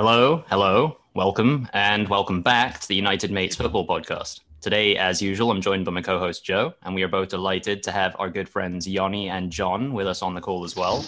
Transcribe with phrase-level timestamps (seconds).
[0.00, 4.42] Hello, hello, welcome, and welcome back to the United Mates Football Podcast.
[4.60, 7.82] Today, as usual, I'm joined by my co host Joe, and we are both delighted
[7.82, 11.04] to have our good friends Yanni and John with us on the call as well.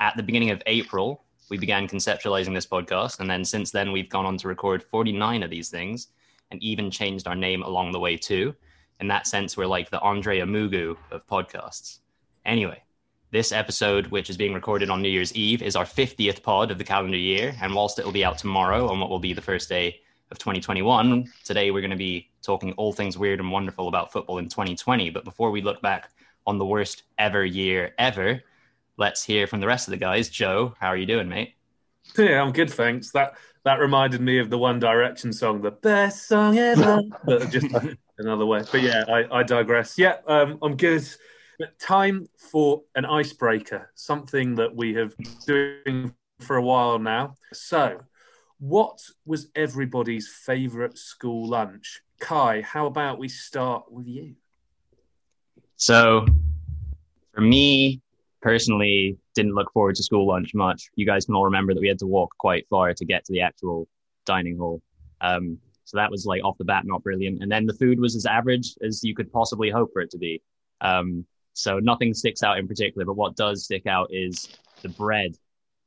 [0.00, 4.10] At the beginning of April, we began conceptualizing this podcast, and then since then, we've
[4.10, 6.08] gone on to record 49 of these things
[6.50, 8.54] and even changed our name along the way, too.
[9.00, 12.00] In that sense, we're like the Andre Amugu of podcasts.
[12.44, 12.82] Anyway,
[13.30, 16.78] this episode, which is being recorded on New Year's Eve, is our 50th pod of
[16.78, 17.54] the calendar year.
[17.60, 20.38] And whilst it will be out tomorrow on what will be the first day of
[20.38, 24.48] 2021, today we're going to be talking all things weird and wonderful about football in
[24.48, 25.10] 2020.
[25.10, 26.10] But before we look back
[26.46, 28.42] on the worst ever year ever,
[28.96, 30.28] let's hear from the rest of the guys.
[30.28, 31.54] Joe, how are you doing, mate?
[32.16, 33.10] Yeah, I'm good, thanks.
[33.10, 37.66] That that reminded me of the One Direction song, the best song ever, but just
[38.18, 38.62] another way.
[38.70, 39.98] But yeah, I, I digress.
[39.98, 41.04] Yeah, um, I'm good.
[41.58, 45.14] But time for an icebreaker, something that we have
[45.46, 47.34] doing for a while now.
[47.52, 48.00] So,
[48.58, 52.02] what was everybody's favourite school lunch?
[52.20, 54.34] Kai, how about we start with you?
[55.76, 56.26] So,
[57.32, 58.00] for me
[58.42, 60.90] personally, didn't look forward to school lunch much.
[60.94, 63.32] You guys can all remember that we had to walk quite far to get to
[63.32, 63.88] the actual
[64.24, 64.82] dining hall.
[65.20, 67.42] Um, so that was like off the bat not brilliant.
[67.42, 70.18] And then the food was as average as you could possibly hope for it to
[70.18, 70.42] be.
[70.80, 71.24] Um,
[71.56, 74.48] so nothing sticks out in particular, but what does stick out is
[74.82, 75.34] the bread.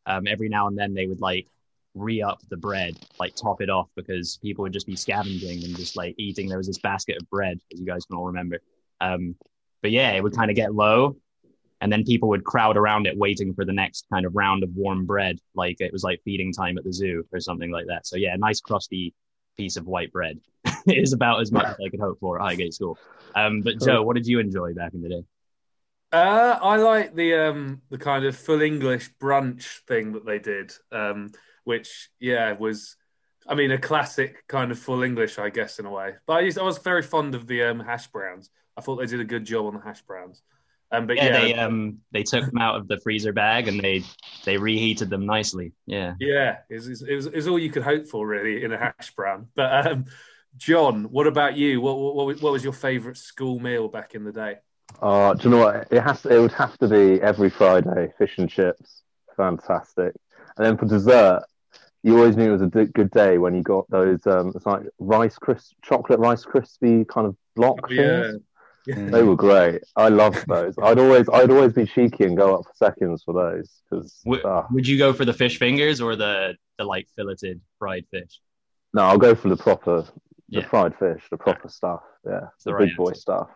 [0.07, 1.47] Um, every now and then they would like
[1.93, 5.75] re up the bread, like top it off because people would just be scavenging and
[5.75, 6.49] just like eating.
[6.49, 8.59] There was this basket of bread, as you guys can all remember.
[8.99, 9.35] Um,
[9.83, 11.17] but yeah, it would kind of get low,
[11.81, 14.71] and then people would crowd around it, waiting for the next kind of round of
[14.75, 18.08] warm bread, like it was like feeding time at the zoo or something like that.
[18.08, 19.13] So yeah, nice crusty
[19.55, 20.39] piece of white bread
[20.87, 22.97] is about as much as I could hope for at Highgate School.
[23.35, 25.23] Um, but Joe, what did you enjoy back in the day?
[26.11, 30.71] Uh, I like the um the kind of full English brunch thing that they did,
[30.92, 31.31] um,
[31.65, 32.95] which yeah was,
[33.47, 36.15] I mean, a classic kind of full English, I guess, in a way.
[36.25, 38.49] But I, used, I was very fond of the um, hash browns.
[38.75, 40.42] I thought they did a good job on the hash browns.
[40.92, 43.80] Um, but Yeah, yeah, they um they took them out of the freezer bag and
[43.80, 44.03] they
[44.45, 45.73] they reheated them nicely.
[45.86, 46.15] Yeah.
[46.20, 48.77] yeah, it was, it was it was all you could hope for really in a
[48.77, 49.49] hash brown.
[49.55, 50.05] But um,
[50.58, 51.81] John, what about you?
[51.81, 54.55] What what, what what was your favourite school meal back in the day?
[55.02, 55.88] Uh, do you know what?
[55.92, 56.22] It has.
[56.23, 59.04] To, it would have to be every Friday fish and chips.
[59.38, 60.14] Fantastic.
[60.58, 61.44] And then for dessert,
[62.04, 64.26] you always knew it was a d- good day when you got those.
[64.27, 68.23] Um, it's like rice crisp, chocolate rice crispy kind of block Oh, yeah.
[68.32, 68.42] things.
[69.11, 69.82] They were great.
[69.95, 70.73] I loved those.
[70.82, 74.20] I'd always, I'd always be cheeky and go up for seconds for those because.
[74.26, 78.06] W- Uh, Would you go for the fish fingers or the the like filleted fried
[78.10, 78.42] fish?
[78.94, 80.02] no, I'll go for the proper,
[80.50, 80.67] the Yeah.
[80.67, 82.02] fried fish, the proper stuff.
[82.26, 83.50] Yeah, the the right big boy stuff.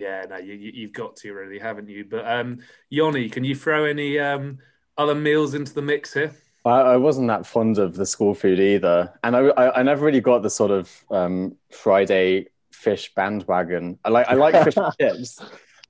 [0.00, 2.04] Yeah, no, you, you- you've got to really, haven't you?
[2.04, 2.58] But um,
[2.90, 4.58] Yoni, can you throw any um,
[4.96, 6.32] other meals into the mix here?
[6.64, 10.04] I, I wasn't that fond of the school food either, and I, I, I never
[10.04, 13.98] really got the sort of um, Friday fish bandwagon.
[14.04, 15.40] I like I like fish and chips,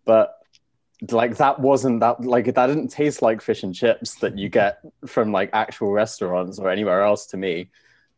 [0.04, 0.34] but
[1.10, 4.78] like that wasn't that like that didn't taste like fish and chips that you get
[5.06, 7.70] from like actual restaurants or anywhere else to me.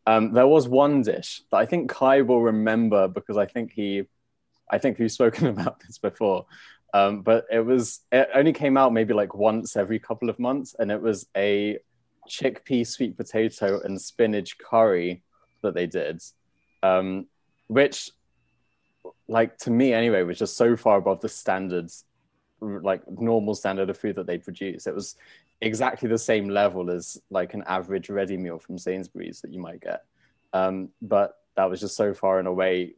[0.07, 4.03] Um, there was one dish that I think Kai will remember because I think he,
[4.69, 6.45] I think we've spoken about this before.
[6.93, 10.75] Um, but it was it only came out maybe like once every couple of months,
[10.79, 11.77] and it was a
[12.29, 15.21] chickpea sweet potato and spinach curry
[15.61, 16.21] that they did,
[16.83, 17.27] um,
[17.67, 18.11] which,
[19.27, 22.05] like to me anyway, was just so far above the standards,
[22.61, 24.87] like normal standard of food that they produce.
[24.87, 25.17] It was
[25.59, 29.81] exactly the same level as like an average ready meal from Sainsbury's that you might
[29.81, 30.05] get,
[30.53, 32.95] um, but that was just so far and away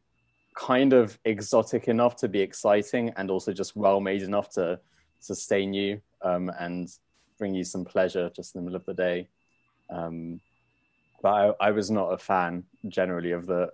[0.57, 4.79] kind of exotic enough to be exciting and also just well made enough to
[5.19, 6.89] sustain you um, and
[7.37, 9.27] bring you some pleasure just in the middle of the day.
[9.89, 10.41] Um,
[11.21, 11.29] but
[11.61, 13.71] I, I was not a fan generally of the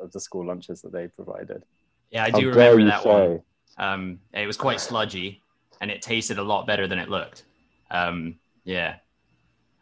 [0.00, 1.62] of the school lunches that they provided.
[2.10, 3.08] Yeah, I do dare remember that say?
[3.08, 3.42] one.
[3.76, 5.42] Um, it was quite sludgy,
[5.80, 7.44] and it tasted a lot better than it looked.
[7.90, 8.96] Um, yeah.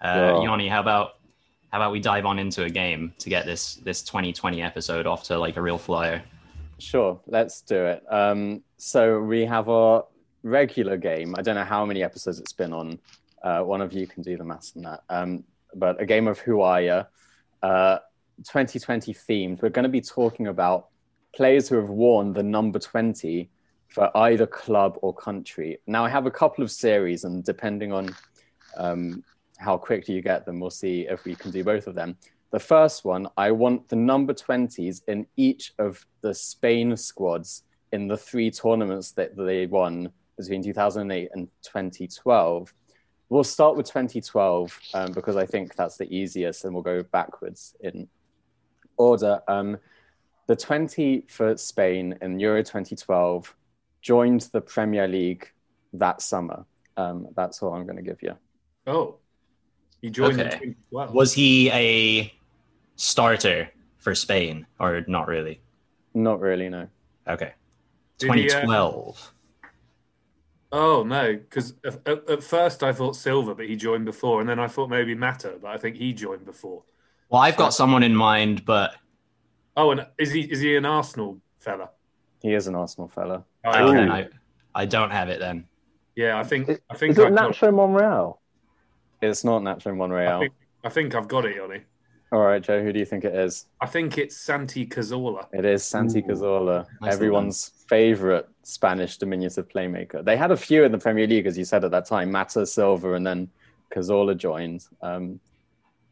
[0.01, 0.43] Uh, Yeah.
[0.43, 1.13] Yanni, how about
[1.73, 5.25] how about we dive on into a game to get this this 2020 episode off
[5.25, 6.23] to like a real flyer?
[6.79, 8.05] Sure, let's do it.
[8.11, 10.05] Um, so we have our
[10.43, 11.35] regular game.
[11.39, 12.99] I don't know how many episodes it's been on.
[13.43, 15.01] Uh, one of you can do the maths on that.
[15.09, 17.03] Um, but a game of Who Are You,
[17.63, 17.99] Uh,
[18.45, 19.63] 2020 themed.
[19.63, 20.89] We're going to be talking about
[21.35, 23.49] players who have worn the number 20
[23.89, 25.79] for either club or country.
[25.87, 28.15] Now, I have a couple of series, and depending on
[28.77, 29.25] um,
[29.63, 32.17] how quickly you get them, we'll see if we can do both of them.
[32.51, 37.63] The first one, I want the number 20s in each of the Spain squads
[37.93, 42.75] in the three tournaments that they won between 2008 and 2012.
[43.29, 47.75] we'll start with 2012 um, because I think that's the easiest, and we'll go backwards
[47.81, 48.09] in
[48.99, 49.41] order.
[49.49, 49.79] Um,
[50.47, 53.55] the 20 for Spain in Euro 2012
[54.03, 55.51] joined the Premier League
[55.95, 56.67] that summer.
[56.97, 58.37] Um, that's all I'm going to give you.
[58.87, 59.17] Oh,
[60.03, 60.57] he joined in Okay.
[60.59, 61.15] 2012.
[61.15, 62.35] Was he a
[62.97, 65.61] starter for Spain or not really?
[66.13, 66.89] Not really, no.
[67.27, 67.55] Okay.
[68.19, 69.33] Did he, uh, 2012.
[70.73, 74.49] Oh no, because at, at, at first I thought Silva, but he joined before, and
[74.49, 76.83] then I thought maybe Mata, but I think he joined before.
[77.29, 78.95] Well, I've got someone in mind, but
[79.77, 81.91] Oh, and is he is he an Arsenal fella?
[82.43, 83.45] He is an Arsenal fella.
[83.65, 84.11] Oh, okay, okay.
[84.75, 85.67] I, I don't have it then.
[86.17, 88.42] Yeah, I think Is, I think is it I've Nacho Monreal?
[89.23, 90.41] It's not Nacho I Monreal.
[90.41, 90.53] think,
[90.85, 91.81] I think I've got it, Yoni.
[92.33, 93.67] All right, Joe, who do you think it is?
[93.81, 95.47] I think it's Santi Cazorla.
[95.53, 100.25] It is Santi Ooh, Cazorla, nice everyone's favorite Spanish diminutive playmaker.
[100.25, 102.33] They had a few in the Premier League, as you said at that time.
[102.33, 103.49] Mata, Silva, and then
[103.95, 104.87] Cazorla joined.
[105.03, 105.41] Um,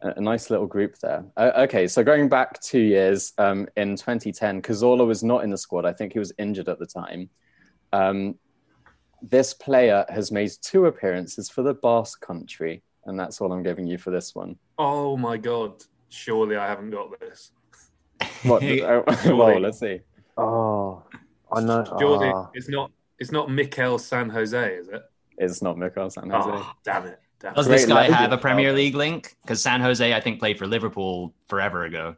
[0.02, 1.24] a, a nice little group there.
[1.36, 5.58] Uh, okay, so going back two years, um, in 2010, Cazorla was not in the
[5.58, 5.84] squad.
[5.86, 7.28] I think he was injured at the time.
[7.92, 8.36] Um,
[9.22, 13.86] this player has made two appearances for the Basque country, and that's all I'm giving
[13.86, 14.56] you for this one.
[14.78, 15.82] Oh my god!
[16.08, 17.52] Surely I haven't got this.
[18.42, 18.62] What?
[18.64, 19.04] oh,
[19.36, 20.00] well, let's see.
[20.36, 21.02] Oh,
[21.52, 21.84] I know.
[21.98, 22.50] Surely ah.
[22.54, 25.02] it's not it's not Mikel San Jose, is it?
[25.38, 26.50] It's not Mikel San Jose.
[26.52, 27.20] Oh, damn it!
[27.40, 28.16] Damn Does this guy legend.
[28.16, 29.36] have a Premier League link?
[29.42, 32.14] Because San Jose, I think, played for Liverpool forever ago.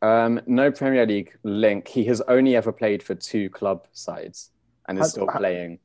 [0.00, 1.86] Um, no Premier League link.
[1.88, 4.50] He has only ever played for two club sides
[4.88, 5.78] and is How- still how- playing.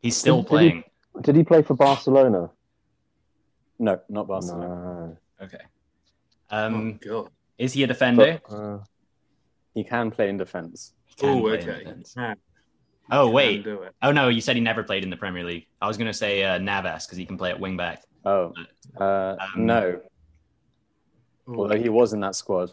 [0.00, 0.84] He's still Did- did he- playing.
[1.22, 2.50] Did he play for Barcelona?
[3.78, 4.68] No, not Barcelona.
[4.68, 5.18] No.
[5.44, 5.58] Okay.
[6.50, 7.28] Oh Um, god!
[7.58, 8.40] is he a defender?
[8.48, 8.78] But, uh,
[9.74, 10.94] He can play in defence.
[11.22, 11.78] Oh, okay.
[11.84, 12.14] defense.
[13.10, 13.66] Oh can wait.
[14.02, 15.66] Oh no, you said he never played in the Premier League.
[15.80, 18.02] I was gonna say uh, Navas because he can play at wing back.
[18.24, 18.52] Oh,
[19.00, 20.00] uh, Um, no.
[21.48, 21.54] Ooh.
[21.60, 22.72] Although he was in that squad.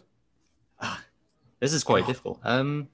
[1.60, 2.40] This is quite difficult.
[2.44, 2.88] Um,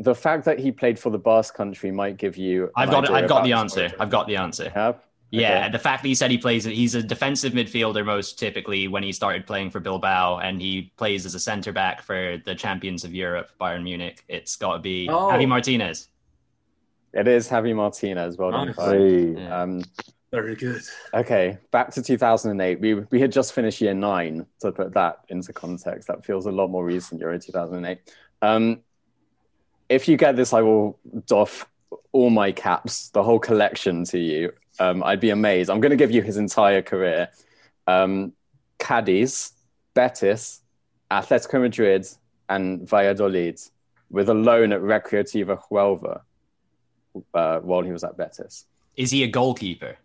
[0.00, 2.70] The fact that he played for the Basque country might give you.
[2.76, 3.90] I've got idea I've got the answer.
[4.00, 4.68] I've got the answer.
[4.70, 5.02] Have?
[5.32, 5.72] Yeah, Okay.
[5.72, 9.12] the fact that he said he plays, he's a defensive midfielder most typically when he
[9.12, 13.14] started playing for Bilbao, and he plays as a centre back for the champions of
[13.14, 14.24] Europe, Bayern Munich.
[14.28, 15.28] It's got to be Oh.
[15.30, 16.08] Javi Martinez.
[17.12, 18.36] It is Javi Martinez.
[18.38, 18.74] Well done.
[18.76, 19.38] Nice.
[19.38, 19.62] Yeah.
[19.62, 19.82] Um,
[20.32, 20.82] Very good.
[21.14, 22.80] Okay, back to 2008.
[22.80, 26.06] We, we had just finished year nine, to put that into context.
[26.08, 27.98] That feels a lot more recent, Euro 2008.
[28.42, 28.80] Um,
[29.88, 31.68] if you get this, I will doff
[32.12, 34.52] all my caps, the whole collection to you.
[34.80, 35.70] Um, I'd be amazed.
[35.70, 37.28] I'm going to give you his entire career.
[37.86, 38.32] Um,
[38.78, 39.52] Cadiz,
[39.94, 40.62] Betis,
[41.10, 42.06] Atletico Madrid,
[42.48, 43.60] and Valladolid,
[44.10, 46.22] with a loan at Recreativo Huelva
[47.34, 48.64] uh, while he was at Betis.
[48.96, 49.96] Is he a goalkeeper?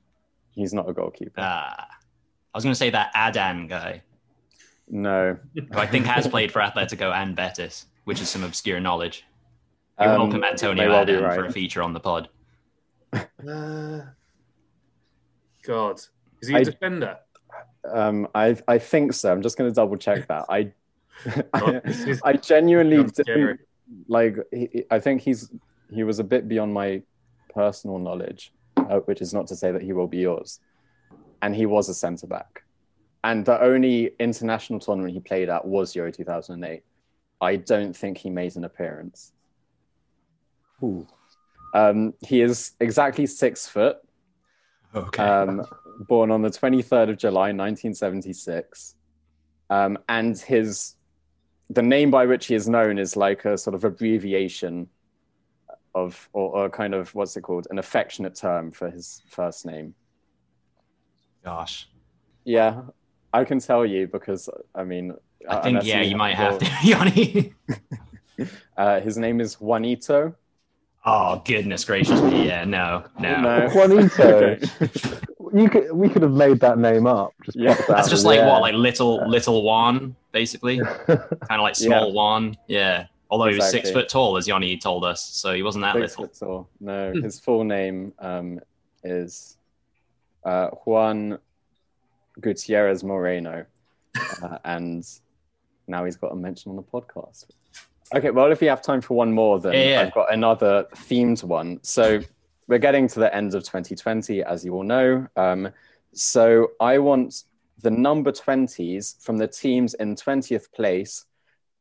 [0.52, 1.34] He's not a goalkeeper.
[1.38, 1.88] Ah,
[2.54, 4.02] I was going to say that Adan guy,
[4.90, 5.38] No.
[5.56, 9.26] who I think has played for Atletico and Betis, which is some obscure knowledge.
[10.00, 11.36] You're Um, welcome, may Antonio well Adan, right.
[11.40, 12.30] for a feature on the pod.
[13.48, 14.02] Uh,
[15.66, 16.00] God,
[16.42, 17.18] is he a I- defender?
[17.92, 19.32] Um, I I think so.
[19.32, 20.46] I'm just going to double check that.
[20.50, 20.72] I
[21.86, 23.58] this I genuinely Sounds do
[24.08, 24.38] like.
[24.52, 25.52] He, I think he's
[25.92, 27.02] he was a bit beyond my
[27.54, 30.60] personal knowledge, uh, which is not to say that he will be yours.
[31.42, 32.64] And he was a centre back,
[33.24, 36.82] and the only international tournament he played at was Euro 2008.
[37.42, 39.32] I don't think he made an appearance.
[40.82, 41.06] Ooh.
[41.74, 43.98] Um, he is exactly six foot.
[44.96, 45.24] Okay.
[45.24, 45.66] um,
[46.08, 48.96] born on the 23rd of July, 1976.
[49.70, 50.96] Um, and his
[51.70, 54.88] the name by which he is known is like a sort of abbreviation
[55.96, 59.96] of, or, or kind of what's it called, an affectionate term for his first name.
[61.44, 61.88] Gosh.
[62.44, 62.82] Yeah,
[63.34, 65.14] I can tell you because I mean,
[65.50, 67.54] I think, yeah, you might have to, Yanni.
[68.76, 70.36] Uh, his name is Juanito.
[71.06, 72.48] Oh, goodness gracious me.
[72.48, 73.42] Yeah, no, no.
[73.42, 73.70] No.
[73.74, 74.58] Juanito.
[75.52, 75.60] Okay.
[75.62, 77.32] You could, we could have made that name up.
[77.44, 77.76] Just Yeah.
[77.76, 78.48] plucked it out That's just like air.
[78.48, 81.20] what, like little little Juan, basically, kind
[81.52, 82.58] of like small Juan.
[82.68, 83.06] Yeah.
[83.30, 86.18] Although he was six foot tall, as Yanni told us, so he wasn't that Six
[86.18, 86.26] little.
[86.26, 86.70] foot tall.
[86.80, 88.60] No, his full name um,
[89.04, 89.58] is
[90.44, 91.38] uh, Juan
[92.42, 93.66] Gutierrez Moreno,
[94.44, 95.08] uh, and
[95.88, 97.46] now he's got a mention on the podcast.
[98.14, 100.02] Okay, well, if we have time for one more, then Yeah, yeah.
[100.02, 101.80] I've got another themed one.
[101.82, 102.22] So
[102.68, 105.28] we're getting to the end of 2020, as you all know.
[105.36, 105.70] Um,
[106.14, 107.44] so I want
[107.82, 111.26] the number 20s from the teams in 20th place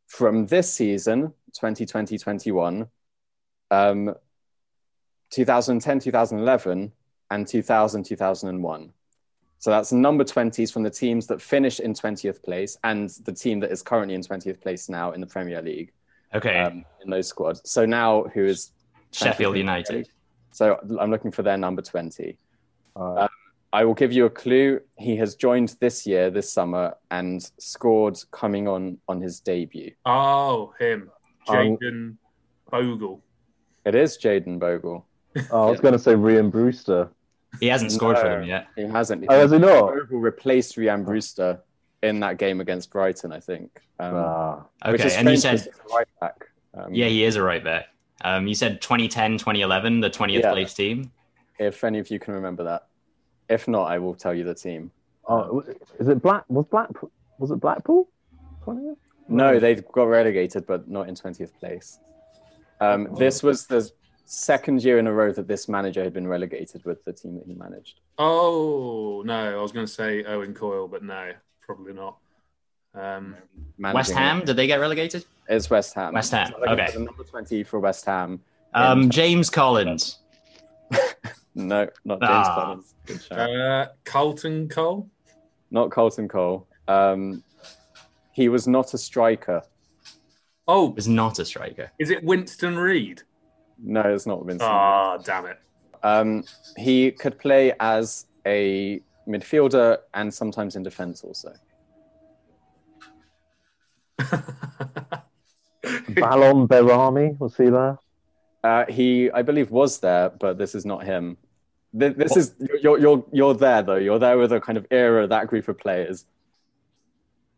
[0.06, 2.88] from this season, 2020 21,
[3.70, 4.14] um,
[5.30, 6.92] 2010 2011,
[7.30, 8.92] and 2000 2001.
[9.58, 13.60] So that's number 20s from the teams that finished in 20th place and the team
[13.60, 15.92] that is currently in 20th place now in the Premier League
[16.34, 16.58] Okay.
[16.60, 17.60] um, in those squads.
[17.64, 18.72] So now who is
[19.12, 20.08] Sheffield United.
[20.50, 22.36] So I'm looking for their number 20.
[22.96, 23.28] Uh, Uh,
[23.72, 24.80] I will give you a clue.
[24.96, 29.92] He has joined this year, this summer, and scored coming on on his debut.
[30.06, 31.10] Oh, him,
[31.48, 32.16] Um, Jaden
[32.70, 33.20] Bogle.
[33.84, 35.04] It is Jaden Bogle.
[35.50, 37.10] oh, I was going to say Rhian Brewster.
[37.58, 38.68] He hasn't scored for them yet.
[38.76, 39.24] He hasn't.
[39.28, 39.90] Oh, has he not?
[39.92, 41.60] Bogle replaced Rhian Brewster
[42.04, 43.70] in that game against Brighton, I think.
[43.98, 46.46] Um, Ah, Okay, and you strange said 'cause he's a right back.
[46.74, 47.86] Um, yeah, he is a right back.
[48.22, 50.52] Um, you said 2010, 2011, the 20th Yeah.
[50.52, 51.10] place team.
[51.58, 52.86] If any of you can remember that.
[53.48, 54.90] If not, I will tell you the team.
[55.26, 55.62] oh,
[55.98, 56.44] is it Black?
[56.48, 57.10] Was Blackpool?
[57.38, 58.08] Was it Blackpool?
[58.66, 58.96] 20th?
[59.26, 61.98] No, they got relegated, but not in 20th place.
[62.78, 63.90] Um, this was the
[64.26, 67.46] second year in a row that this manager had been relegated with the team that
[67.46, 68.00] he managed.
[68.18, 71.32] Oh no, I was going to say Owen Coyle, but no,
[71.66, 72.16] probably not.
[72.94, 73.34] Um,
[73.78, 74.46] West Ham, it.
[74.46, 75.24] did they get relegated?
[75.48, 76.14] It's West Ham.
[76.14, 76.90] West Ham, So okay.
[76.92, 78.40] the Number 20 for West Ham.
[78.72, 80.18] Um, James Collins.
[81.56, 82.54] No, not James Ah.
[82.56, 82.94] Collins.
[83.06, 83.38] Good shout.
[83.50, 85.08] uh, Carlton Cole.
[85.70, 86.66] not Colton Cole.
[86.88, 87.44] Um,
[88.32, 89.62] he was not a striker.
[90.66, 91.92] Oh, Was not a striker.
[92.00, 93.22] is it Winston Reid?
[93.78, 94.62] No, it's not Vincent.
[94.68, 95.60] Ah, damn it.
[96.02, 96.42] Um,
[96.76, 101.52] he could play as a midfielder and sometimes in defence also.
[105.82, 107.98] Valon Behrami was he there?
[108.62, 111.36] Uh, he, I believe, was there, but this is not him.
[111.98, 113.96] Th- This is you're you're you're there though.
[113.96, 116.24] You're there with a kind of era that group of players.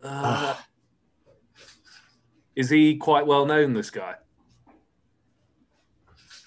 [0.02, 0.54] Uh,
[2.56, 3.72] is he quite well known?
[3.74, 4.16] This guy.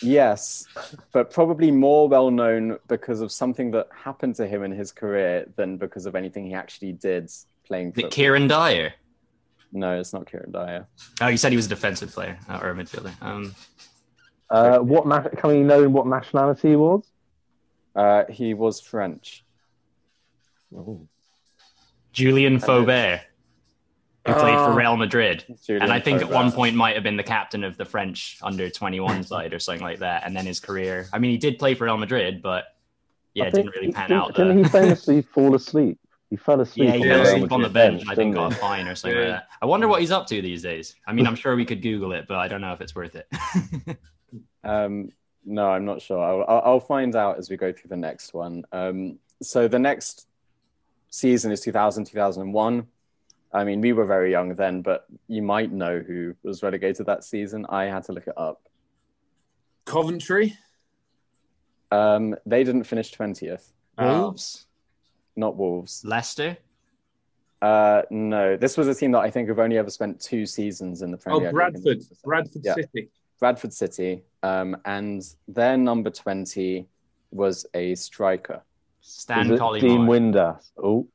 [0.02, 0.66] Yes,
[1.12, 5.46] but probably more well known because of something that happened to him in his career
[5.58, 7.30] than because of anything he actually did
[7.66, 8.12] playing Is it football.
[8.12, 8.94] Kieran Dyer?
[9.74, 10.88] No, it's not Kieran Dyer.
[11.22, 13.12] Oh, you said he was a defensive player uh, or a midfielder.
[13.22, 13.54] Um,
[14.50, 17.04] Uh, what na- can we know what nationality he was?
[17.96, 19.44] Uh, he was French.
[22.14, 23.22] Julien Faubert,
[24.34, 24.76] who played for Oh.
[24.76, 25.44] Real Madrid.
[25.70, 28.70] And I think at one point might have been the captain of the French under
[28.70, 30.24] 21 side or something like that.
[30.26, 32.66] And then his career, I mean, he did play for Real Madrid, but
[33.34, 34.36] yeah, it didn't really he- pan didn't, out.
[34.36, 34.64] Didn't there.
[34.66, 36.00] he famously fall asleep?
[36.30, 36.90] He fell asleep.
[36.90, 38.04] Yeah, he on fell the asleep on the bench.
[38.08, 39.24] I think got a fine or something Yeah.
[39.26, 39.48] like that.
[39.62, 40.96] I wonder what he's up to these days.
[41.08, 43.16] I mean, I'm sure we could Google it, but I don't know if it's worth
[43.16, 43.28] it.
[44.64, 45.10] Um,
[45.46, 46.22] no, I'm not sure.
[46.24, 48.64] I'll, I'll I'll find out as we go through the next one.
[48.72, 50.28] Um, so the next
[51.10, 52.86] season is 2000, 2001.
[53.52, 57.24] I mean, we were very young then, but you might know who was relegated that
[57.24, 57.66] season.
[57.70, 58.62] I had to look it up.
[59.86, 60.56] Coventry.
[61.92, 63.72] Um, they didn't finish 20th.
[63.98, 64.22] Oh.
[64.22, 64.68] Wolves,
[65.36, 66.04] Not Wolves.
[66.06, 66.58] Leicester.
[67.62, 71.02] Uh, no, this was a team that I think have only ever spent two seasons
[71.02, 71.54] in the Oh, Premier League.
[71.54, 72.02] Bradford.
[72.24, 72.76] Bradford Yeah.
[72.76, 73.10] City.
[73.40, 74.22] Bradford City.
[74.44, 76.88] Um, and their number 20
[77.32, 78.62] was a striker.
[79.02, 79.80] Stan Was it Collymore.
[79.82, 80.72] Dean Windass.
[80.82, 81.08] Oh,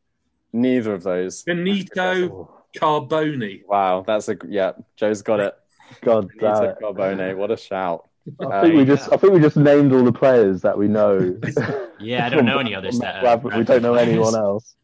[0.55, 1.43] Neither of those.
[1.43, 3.67] Benito Carbone.
[3.67, 4.73] Wow, that's a yeah.
[4.97, 5.55] Joe's got it.
[6.01, 6.79] God damn Benito it.
[6.81, 8.09] Carbone, what a shout!
[8.41, 10.89] I think we Um, just I think we just named all the players that we
[10.89, 11.39] know.
[12.01, 12.99] Yeah, I don't know any others.
[12.99, 14.75] That, uh, we don't know Bradford anyone else.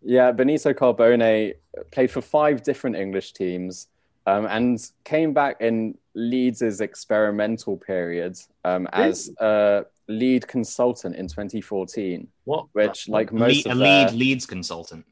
[0.00, 1.54] Yeah, Benito Carbone
[1.90, 3.88] played for five different English teams
[4.26, 12.28] um, and came back in Leeds' experimental period um, as a lead consultant in 2014,
[12.44, 12.66] What?
[12.72, 15.04] which, like most Le- a lead their, Leeds consultant.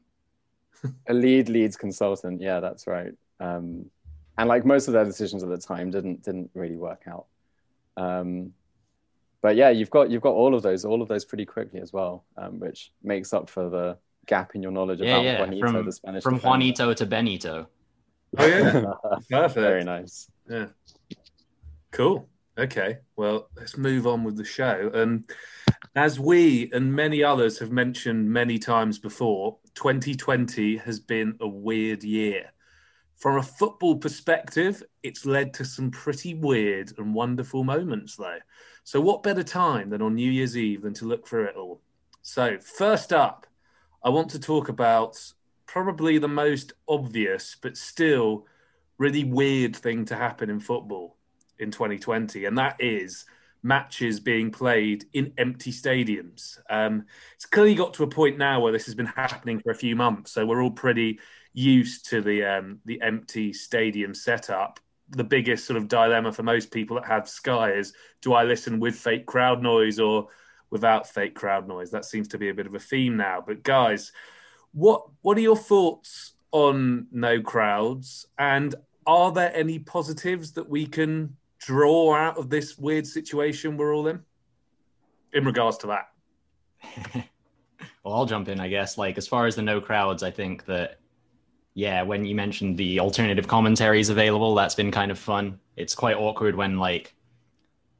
[1.07, 2.41] a lead Leeds consultant.
[2.41, 3.13] Yeah, that's right.
[3.39, 3.89] Um,
[4.37, 7.25] and like most of their decisions at the time didn't didn't really work out.
[7.97, 8.53] Um,
[9.41, 11.91] but yeah, you've got you've got all of those, all of those pretty quickly as
[11.93, 15.39] well, um, which makes up for the gap in your knowledge Yeah, about yeah.
[15.41, 16.49] Juanito, From, the Spanish from defender.
[16.49, 17.67] Juanito to Benito.
[18.37, 18.83] Oh yeah.
[19.29, 19.53] Perfect.
[19.55, 20.29] Very nice.
[20.49, 20.67] Yeah.
[21.91, 22.27] Cool.
[22.57, 22.99] Okay.
[23.15, 24.91] Well, let's move on with the show.
[24.93, 25.29] And
[25.95, 32.03] as we and many others have mentioned many times before, 2020 has been a weird
[32.03, 32.51] year.
[33.15, 38.39] From a football perspective, it's led to some pretty weird and wonderful moments, though.
[38.83, 41.79] So, what better time than on New Year's Eve than to look through it all?
[42.21, 43.47] So, first up,
[44.03, 45.17] I want to talk about
[45.65, 48.45] probably the most obvious, but still
[49.03, 51.17] really weird thing to happen in football
[51.59, 53.25] in 2020, and that is
[53.61, 56.57] matches being played in empty stadiums.
[56.69, 57.05] Um,
[57.35, 59.95] it's clearly got to a point now where this has been happening for a few
[59.95, 61.19] months, so we're all pretty
[61.51, 64.79] used to the um, the empty stadium setup.
[65.09, 68.79] The biggest sort of dilemma for most people that have Sky is: do I listen
[68.79, 70.29] with fake crowd noise or
[70.73, 71.91] without fake crowd noise.
[71.91, 73.43] That seems to be a bit of a theme now.
[73.45, 74.11] But guys,
[74.73, 78.25] what what are your thoughts on no crowds?
[78.39, 78.73] And
[79.05, 84.07] are there any positives that we can draw out of this weird situation we're all
[84.07, 84.21] in?
[85.33, 86.09] In regards to that.
[88.03, 88.97] well, I'll jump in, I guess.
[88.97, 90.99] Like as far as the no crowds, I think that
[91.73, 95.59] yeah, when you mentioned the alternative commentaries available, that's been kind of fun.
[95.75, 97.15] It's quite awkward when like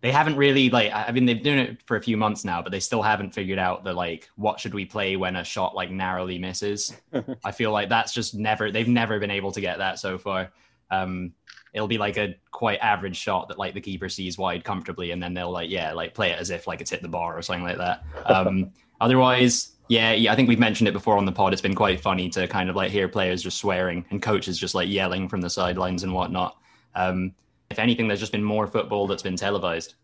[0.02, 2.72] they haven't really like I mean they've done it for a few months now, but
[2.72, 5.90] they still haven't figured out the like what should we play when a shot like
[5.90, 6.94] narrowly misses.
[7.44, 10.52] I feel like that's just never they've never been able to get that so far.
[10.94, 11.34] Um,
[11.74, 15.22] it'll be like a quite average shot that like the keeper sees wide comfortably, and
[15.22, 17.42] then they'll like yeah like play it as if like it's hit the bar or
[17.42, 18.04] something like that.
[18.26, 18.72] Um,
[19.02, 21.54] otherwise, yeah, yeah, I think we've mentioned it before on the pod.
[21.54, 24.76] It's been quite funny to kind of like hear players just swearing and coaches just
[24.76, 26.58] like yelling from the sidelines and whatnot.
[26.96, 27.34] Um,
[27.70, 29.96] if anything, there's just been more football that's been televised.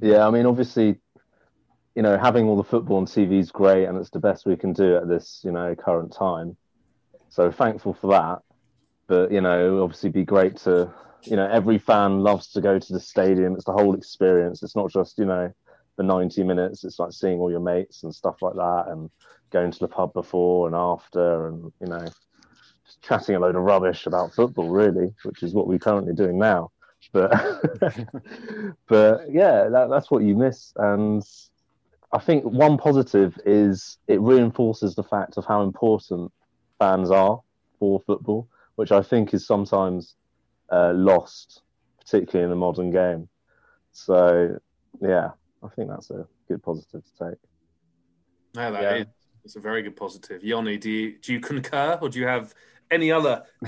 [0.00, 0.96] Yeah, I mean, obviously,
[1.96, 4.56] you know, having all the football on TV is great, and it's the best we
[4.56, 6.56] can do at this, you know, current time.
[7.30, 8.42] So thankful for that.
[9.08, 10.92] But you know, obviously, be great to,
[11.24, 13.54] you know, every fan loves to go to the stadium.
[13.54, 14.62] It's the whole experience.
[14.62, 15.52] It's not just, you know,
[15.96, 16.84] the 90 minutes.
[16.84, 19.10] It's like seeing all your mates and stuff like that, and
[19.50, 22.04] going to the pub before and after, and you know,
[22.84, 26.38] just chatting a load of rubbish about football, really, which is what we're currently doing
[26.38, 26.70] now.
[27.12, 27.30] But
[28.86, 31.22] but yeah, that, that's what you miss, and
[32.12, 36.32] I think one positive is it reinforces the fact of how important
[36.78, 37.40] fans are
[37.78, 38.48] for football,
[38.78, 40.14] which I think is sometimes
[40.70, 41.62] uh, lost,
[42.00, 43.28] particularly in the modern game.
[43.90, 44.56] So
[45.00, 45.30] yeah,
[45.64, 47.38] I think that's a good positive to take.
[48.54, 48.94] No, that yeah.
[48.94, 49.06] is,
[49.44, 50.44] it's a very good positive.
[50.44, 52.54] Yoni, do you do you concur, or do you have
[52.88, 53.42] any other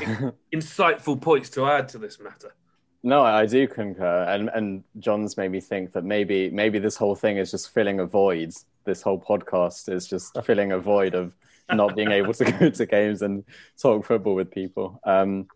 [0.54, 2.54] insightful points to add to this matter?
[3.02, 7.16] No, I do concur, and and John's made me think that maybe maybe this whole
[7.16, 8.52] thing is just filling a void.
[8.84, 11.32] This whole podcast is just filling a void of
[11.74, 13.44] not being able to go to games and
[13.80, 15.00] talk football with people.
[15.04, 15.46] Um,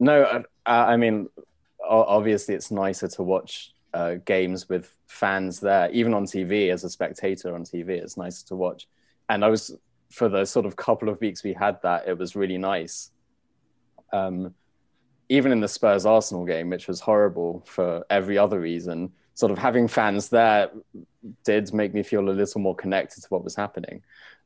[0.00, 1.28] no, I, I mean,
[1.86, 6.90] obviously it's nicer to watch uh, games with fans there, even on TV as a
[6.90, 7.90] spectator on TV.
[7.90, 8.88] It's nice to watch.
[9.28, 9.76] And I was
[10.10, 13.10] for the sort of couple of weeks we had that, it was really nice.
[14.12, 14.54] Um,
[15.28, 19.58] even in the Spurs Arsenal game, which was horrible for every other reason, sort of
[19.58, 20.70] having fans there
[21.44, 24.02] did make me feel a little more connected to what was happening.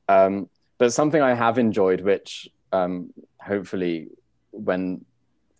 [0.08, 4.08] Um, but something I have enjoyed, which um, hopefully
[4.50, 5.04] when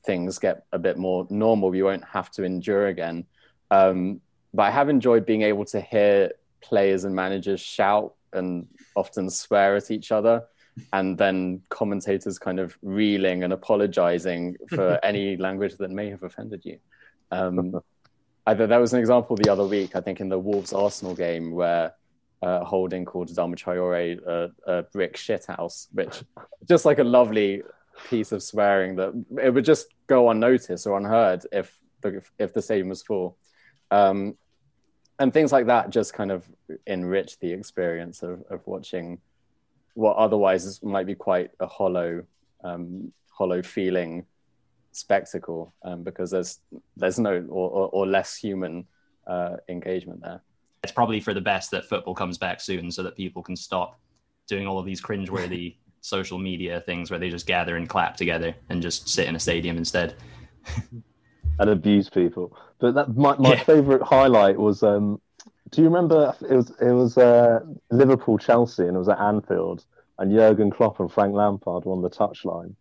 [0.07, 3.27] things get a bit more normal, we won't have to endure again,
[3.71, 4.21] um,
[4.55, 9.77] but I have enjoyed being able to hear players and managers shout and often swear
[9.77, 10.45] at each other,
[10.93, 16.65] and then commentators kind of reeling and apologizing for any language that may have offended
[16.65, 16.79] you.
[17.31, 17.81] Um,
[18.47, 21.51] I, that was an example the other week, I think, in the Wolves Arsenal game
[21.53, 21.93] where
[22.43, 26.23] uh, Holding called Traore a, a brick shithouse, which
[26.69, 27.63] just like a lovely
[28.09, 32.63] piece of swearing that it would just go unnoticed or unheard if the, if the
[32.63, 33.37] stadium was full.
[33.91, 34.37] Um,
[35.19, 36.49] and things like that just kind of
[36.87, 39.19] enrich the experience of, of watching
[39.95, 42.23] what otherwise might be quite a hollow,
[42.63, 44.27] um, hollow feeling
[44.93, 46.61] spectacle um, because there's
[46.97, 48.87] there's no or, or, or less human
[49.27, 50.43] uh, engagement there.
[50.83, 53.99] It's probably for the best that football comes back soon, so that people can stop
[54.49, 58.55] doing all of these cringeworthy social media things where they just gather and clap together
[58.69, 60.15] and just sit in a stadium instead.
[61.59, 62.57] and abuse people.
[62.79, 63.65] But that my, my yeah.
[63.65, 65.21] favorite highlight was um,
[65.71, 67.61] do you remember it was it was uh,
[67.91, 69.85] Liverpool Chelsea and it was at Anfield
[70.19, 72.75] and Jurgen Klopp and Frank Lampard were on the touchline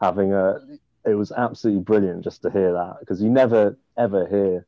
[0.00, 0.58] having a
[1.04, 4.66] it was absolutely brilliant just to hear that because you never ever hear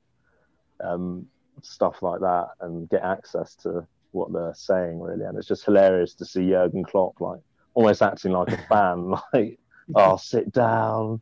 [0.81, 1.27] um,
[1.65, 6.15] stuff like that and get access to what they're saying really and it's just hilarious
[6.15, 7.41] to see Jurgen Klopp like
[7.75, 9.59] almost acting like a fan like
[9.95, 11.21] oh sit down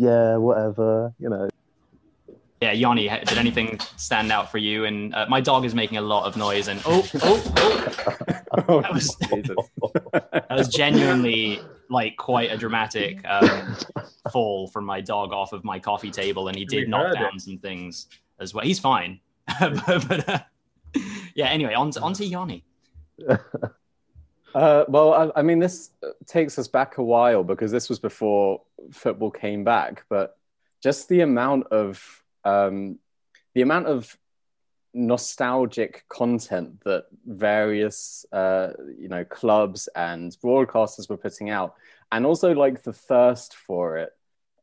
[0.00, 1.50] yeah, whatever, you know.
[2.62, 4.86] Yeah, Yanni, did anything stand out for you?
[4.86, 6.68] And uh, my dog is making a lot of noise.
[6.68, 7.52] And oh, oh,
[8.66, 13.76] oh, that was that was genuinely like quite a dramatic um,
[14.32, 17.42] fall from my dog off of my coffee table, and he did knock down it.
[17.42, 18.06] some things
[18.40, 18.64] as well.
[18.64, 19.20] He's fine,
[19.60, 20.38] but, but uh,
[21.34, 21.48] yeah.
[21.48, 22.64] Anyway, on to, on to Yanni.
[24.54, 25.90] Uh, well, I, I, mean, this
[26.26, 30.04] takes us back a while because this was before football came back.
[30.08, 30.36] But
[30.82, 32.98] just the amount of um,
[33.54, 34.16] the amount of
[34.92, 41.74] nostalgic content that various uh, you know clubs and broadcasters were putting out,
[42.10, 44.12] and also like the thirst for it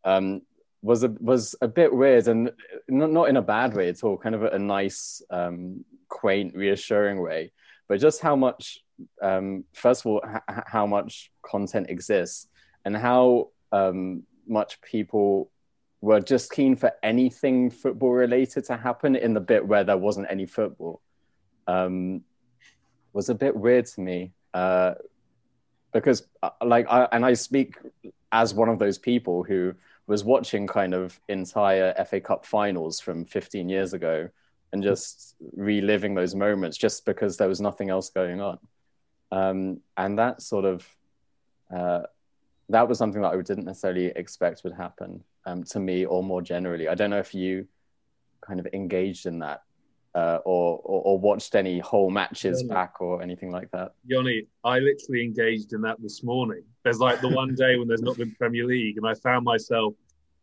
[0.04, 0.42] um,
[0.82, 2.52] was a was a bit weird, and
[2.88, 4.18] not not in a bad way at all.
[4.18, 7.52] Kind of a, a nice um, quaint, reassuring way,
[7.88, 8.80] but just how much,
[9.22, 12.48] um, first of all, h- how much content exists
[12.86, 15.52] and how um, much people
[16.02, 20.28] were just keen for anything football related to happen in the bit where there wasn't
[20.30, 21.02] any football
[21.68, 22.22] um,
[23.14, 24.94] was a bit weird to me uh,
[25.92, 27.76] because uh, like I, and I speak
[28.32, 29.74] as one of those people who
[30.08, 34.30] was watching kind of entire FA Cup finals from 15 years ago
[34.72, 38.58] and just reliving those moments just because there was nothing else going on.
[39.32, 40.88] Um, and that sort of
[41.74, 42.04] uh,
[42.70, 46.42] that was something that I didn't necessarily expect would happen um, to me or more
[46.42, 46.88] generally.
[46.88, 47.68] I don't know if you
[48.42, 49.64] kind of engaged in that
[50.18, 53.92] uh, or, or, or watched any whole matches back or anything like that.
[54.08, 56.64] Yoni, I literally engaged in that this morning.
[56.84, 59.94] There's like the one day when there's not been Premier League, and I found myself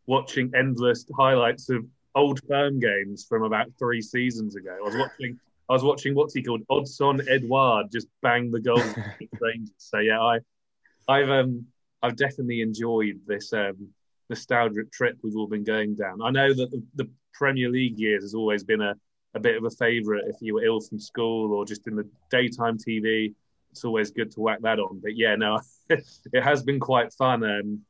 [0.06, 1.84] watching endless highlights of
[2.14, 4.76] old firm games from about three seasons ago.
[4.80, 5.40] I was watching.
[5.68, 8.94] I was watching what's he called, Odsonne Edouard, just bang the goals.
[9.78, 10.38] so yeah, I,
[11.08, 11.66] I've um,
[12.00, 13.88] I've definitely enjoyed this um,
[14.30, 16.22] nostalgic trip we've all been going down.
[16.22, 18.94] I know that the, the Premier League years has always been a,
[19.34, 22.08] a bit of a favourite if you were ill from school or just in the
[22.30, 23.34] daytime TV.
[23.72, 25.00] It's always good to whack that on.
[25.02, 27.80] But yeah, no, it has been quite fun um,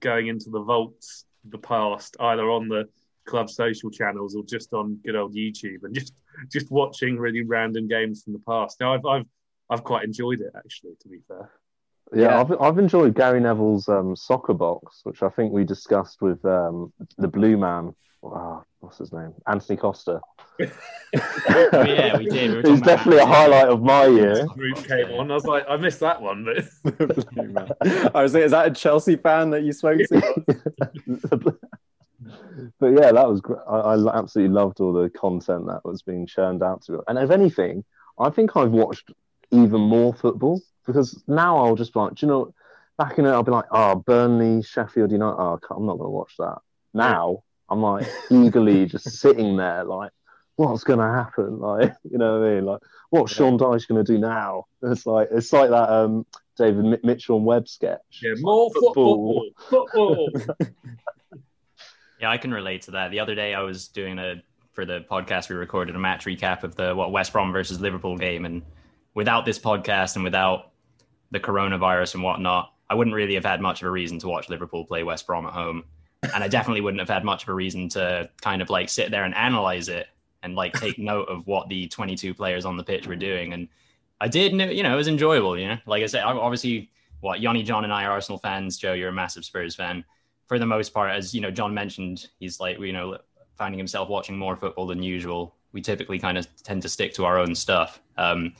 [0.00, 2.88] going into the vaults the past, either on the
[3.24, 6.12] club social channels or just on good old YouTube and just
[6.50, 8.78] just watching really random games from the past.
[8.80, 9.26] Now I've I've
[9.70, 11.50] I've quite enjoyed it actually, to be fair.
[12.14, 12.40] Yeah, yeah.
[12.40, 16.92] I've, I've enjoyed Gary Neville's um, soccer box, which I think we discussed with um,
[17.18, 17.94] the Blue Man.
[18.22, 19.32] Oh, what's his name?
[19.46, 20.20] Anthony Costa.
[20.60, 20.66] oh,
[21.72, 22.64] yeah, we did.
[22.64, 24.46] We it's definitely a highlight of my year.
[24.46, 25.30] Group came on.
[25.30, 26.44] I was like, I missed that one.
[26.84, 27.76] But
[28.14, 30.20] I was like, is that a Chelsea fan that you spoke to?
[32.78, 33.60] but yeah, that was great.
[33.68, 37.04] I, I, absolutely loved all the content that was being churned out to it.
[37.08, 37.84] And if anything,
[38.18, 39.10] I think I've watched
[39.50, 42.54] even more football because now I'll just be like, do you know,
[42.98, 46.10] back in it, I'll be like, oh, Burnley, Sheffield United, oh, I'm not going to
[46.10, 46.58] watch that.
[46.94, 50.12] Now I'm like eagerly just sitting there, like,
[50.56, 51.58] what's going to happen?
[51.60, 52.64] Like, you know what I mean?
[52.64, 54.66] Like, what's Sean Dyche going to do now?
[54.82, 58.00] It's like, it's like that um, David Mitchell and Webb sketch.
[58.20, 59.48] Yeah, more football.
[59.70, 60.28] Football.
[62.20, 63.10] yeah, I can relate to that.
[63.12, 64.42] The other day I was doing a,
[64.72, 68.18] for the podcast, we recorded a match recap of the, what, West Brom versus Liverpool
[68.18, 68.44] game.
[68.44, 68.62] And
[69.14, 70.71] without this podcast and without
[71.32, 74.48] the coronavirus and whatnot, I wouldn't really have had much of a reason to watch
[74.48, 75.84] Liverpool play West Brom at home.
[76.34, 79.10] And I definitely wouldn't have had much of a reason to kind of like sit
[79.10, 80.06] there and analyze it
[80.42, 83.54] and like take note of what the 22 players on the pitch were doing.
[83.54, 83.66] And
[84.20, 86.90] I did, you know, it was enjoyable, you know, like I said, obviously
[87.20, 88.76] what Yanni, John and I are Arsenal fans.
[88.76, 90.04] Joe, you're a massive Spurs fan.
[90.46, 93.18] For the most part, as you know, John mentioned, he's like, you know,
[93.56, 95.56] finding himself watching more football than usual.
[95.72, 98.02] We typically kind of tend to stick to our own stuff.
[98.18, 98.52] Um,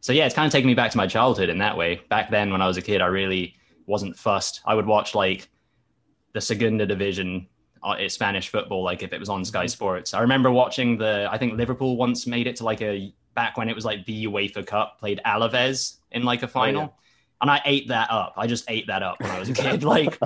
[0.00, 2.00] so yeah, it's kind of taken me back to my childhood in that way.
[2.08, 3.56] Back then, when I was a kid, I really
[3.86, 4.60] wasn't fussed.
[4.64, 5.48] I would watch like
[6.32, 7.48] the Segunda Division,
[7.82, 9.68] uh, Spanish football, like if it was on Sky mm-hmm.
[9.68, 10.14] Sports.
[10.14, 11.28] I remember watching the.
[11.30, 14.26] I think Liverpool once made it to like a back when it was like the
[14.26, 16.82] UEFA Cup, played Alaves in like a final.
[16.82, 16.90] Oh, yeah.
[17.42, 18.32] And I ate that up.
[18.36, 19.84] I just ate that up when I was a kid.
[19.84, 20.18] like,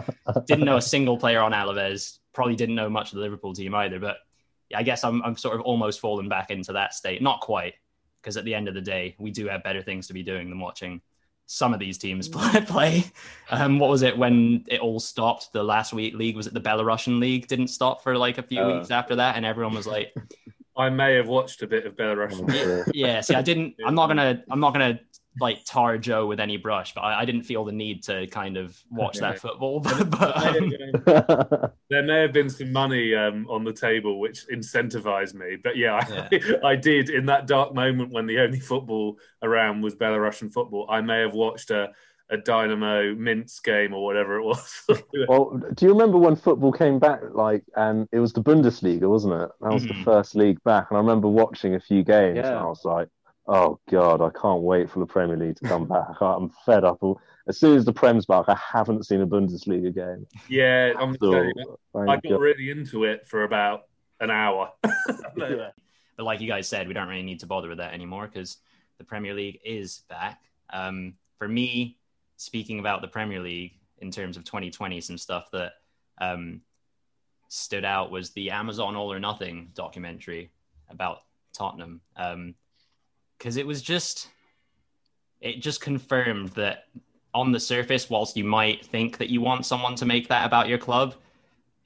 [0.47, 2.19] didn't know a single player on Alaves.
[2.33, 3.99] Probably didn't know much of the Liverpool team either.
[3.99, 4.19] But
[4.75, 7.21] I guess I'm, I'm sort of almost fallen back into that state.
[7.21, 7.75] Not quite,
[8.23, 10.49] because at the end of the day, we do have better things to be doing
[10.49, 11.01] than watching
[11.47, 12.61] some of these teams play.
[12.67, 13.05] play.
[13.51, 15.53] Um, what was it when it all stopped?
[15.53, 18.61] The last week league was it the Belarusian league didn't stop for like a few
[18.61, 20.15] uh, weeks after that, and everyone was like,
[20.77, 23.75] "I may have watched a bit of Belarusian." yeah, see, I didn't.
[23.87, 24.45] I'm not gonna.
[24.49, 25.01] I'm not gonna
[25.39, 28.57] like tar Joe with any brush, but I, I, didn't feel the need to kind
[28.57, 29.81] of watch that football.
[30.07, 30.73] but, um...
[31.89, 35.57] there may have been some money um, on the table which incentivized me.
[35.63, 36.57] But yeah, I, yeah.
[36.65, 40.87] I, did in that dark moment when the only football around was Belarusian football.
[40.91, 41.91] I may have watched a,
[42.29, 44.83] a Dynamo Minsk game or whatever it was.
[45.29, 47.21] well, do you remember when football came back?
[47.33, 49.51] Like, and it was the Bundesliga, wasn't it?
[49.61, 49.99] That was mm-hmm.
[49.99, 52.37] the first league back, and I remember watching a few games.
[52.37, 52.49] Yeah.
[52.49, 53.09] And I was like
[53.47, 56.09] Oh God, I can't wait for the Premier League to come back.
[56.21, 57.01] I'm fed up.
[57.49, 60.27] As soon as the Prem's back, I haven't seen a Bundesliga game.
[60.49, 61.51] Yeah, I'm so,
[61.97, 62.41] I got God.
[62.41, 63.85] really into it for about
[64.21, 64.71] an hour.
[64.83, 65.75] but
[66.19, 68.59] like you guys said, we don't really need to bother with that anymore because
[68.99, 70.41] the Premier League is back.
[70.73, 71.97] Um, for me,
[72.37, 75.73] speaking about the Premier League in terms of 2020, some stuff that
[76.19, 76.61] um,
[77.49, 80.51] stood out was the Amazon All or Nothing documentary
[80.89, 81.23] about
[81.53, 82.01] Tottenham.
[82.17, 82.55] Um,
[83.41, 84.29] because it was just
[85.41, 86.85] it just confirmed that
[87.33, 90.69] on the surface, whilst you might think that you want someone to make that about
[90.69, 91.15] your club,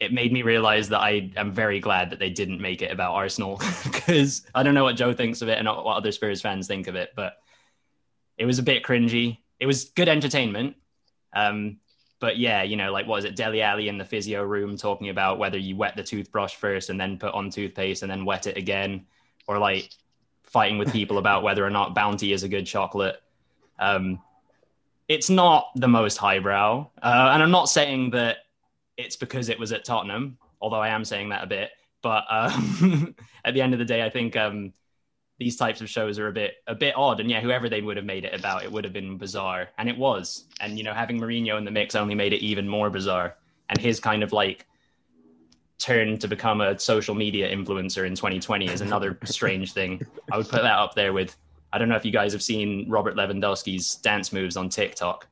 [0.00, 3.12] it made me realize that I am very glad that they didn't make it about
[3.12, 6.66] Arsenal because I don't know what Joe thinks of it and what other Spurs fans
[6.66, 7.34] think of it, but
[8.36, 9.38] it was a bit cringy.
[9.60, 10.74] It was good entertainment.
[11.36, 11.78] Um,
[12.18, 15.10] but yeah, you know, like what is it, Dele Alli in the physio room talking
[15.10, 18.48] about whether you wet the toothbrush first and then put on toothpaste and then wet
[18.48, 19.06] it again,
[19.46, 19.90] or like
[20.54, 23.20] fighting with people about whether or not Bounty is a good chocolate.
[23.80, 24.22] Um,
[25.08, 28.36] it's not the most highbrow, uh, and I'm not saying that
[28.96, 31.70] it's because it was at Tottenham, although I am saying that a bit.
[32.02, 34.72] But um, at the end of the day, I think um,
[35.38, 37.18] these types of shows are a bit a bit odd.
[37.18, 39.88] And yeah, whoever they would have made it about, it would have been bizarre, and
[39.88, 40.44] it was.
[40.60, 43.34] And you know, having Mourinho in the mix only made it even more bizarre.
[43.70, 44.68] And his kind of like
[45.78, 50.04] turn to become a social media influencer in 2020 is another strange thing.
[50.32, 51.37] I would put that up there with.
[51.72, 55.26] I don't know if you guys have seen Robert Lewandowski's dance moves on TikTok.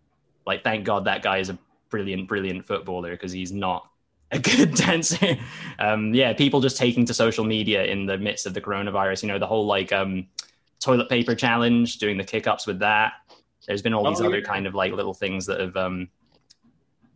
[0.45, 3.89] Like, thank God that guy is a brilliant, brilliant footballer because he's not
[4.33, 5.37] a good dancer.
[5.79, 9.23] Um, yeah, people just taking to social media in the midst of the coronavirus.
[9.23, 10.27] You know, the whole like um,
[10.81, 13.13] toilet paper challenge, doing the kick ups with that.
[13.69, 14.45] There's been all these Oh, other yeah.
[14.45, 16.09] kind of like little things that have um,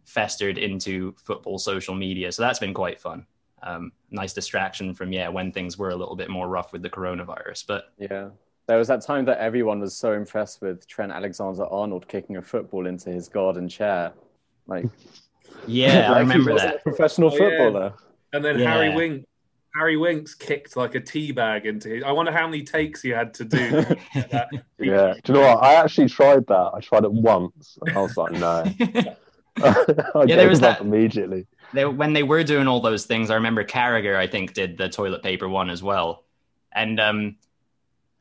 [0.07, 2.33] festered into football social media.
[2.33, 3.27] So that's been quite fun.
[3.62, 6.90] Um, nice distraction from yeah when things were a little bit more rough with the
[6.90, 7.64] coronavirus.
[7.66, 8.31] But Yeah.
[8.69, 12.42] There was that time that everyone was so impressed with Trent Alexander Arnold kicking a
[12.42, 14.12] football into his garden chair.
[14.66, 14.87] Like,
[15.69, 16.81] yeah, I like he remember wasn't that.
[16.81, 17.38] a professional Oh, yeah.
[17.38, 17.95] footballer.
[18.33, 18.73] And then Yeah.
[18.73, 19.25] Harry Wink,
[19.77, 22.03] Harry Winks kicked like a tea bag into his.
[22.05, 23.59] I wonder how many takes he had to do.
[23.83, 24.49] to get that.
[24.81, 25.14] Yeah.
[25.23, 25.62] Do you know what?
[25.62, 26.71] I actually tried that.
[26.75, 27.79] I tried it once.
[27.87, 28.64] And I was like, no.
[30.15, 31.47] I Yeah, there was that- immediately.
[31.73, 34.89] they, when they were doing all those things, I remember Carragher, I think, did the
[34.89, 36.25] toilet paper one as well.
[36.73, 37.37] And um,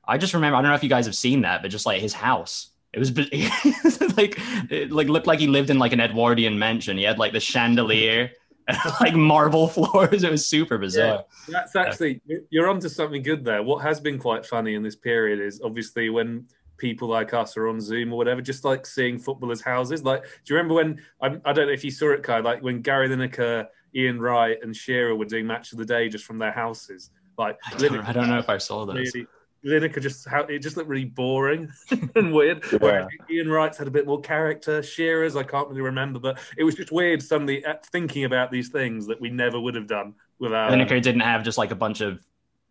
[0.08, 2.02] I just remember, I don't know if you guys have seen that, but just like
[2.02, 3.16] his house, it was
[4.18, 4.40] like,
[4.72, 6.98] it like looked like he lived in like an Edwardian mansion.
[6.98, 8.32] He had like the chandelier,
[8.68, 10.24] and, like marble floors.
[10.24, 11.26] It was super bizarre.
[11.50, 13.62] That's actually you're onto something good there.
[13.62, 17.68] What has been quite funny in this period is obviously when people like us are
[17.68, 20.04] on Zoom or whatever, just like seeing footballers' houses.
[20.04, 22.40] Like, do you remember when I, I don't know if you saw it, Kai?
[22.40, 26.26] Like when Gary Lineker, Ian Wright, and Shearer were doing match of the day just
[26.26, 27.12] from their houses.
[27.38, 29.14] Like, I don't, I don't know if I saw those.
[29.14, 29.28] really,
[29.66, 31.72] Lineker just how it just looked really boring
[32.16, 32.64] and weird.
[32.80, 34.84] Whereas Ian Wright's had a bit more character.
[34.84, 38.70] Shearer's I can't really remember, but it was just weird suddenly uh, thinking about these
[38.70, 40.72] things that we never would have done without.
[40.72, 42.24] Lineker didn't have just like a bunch of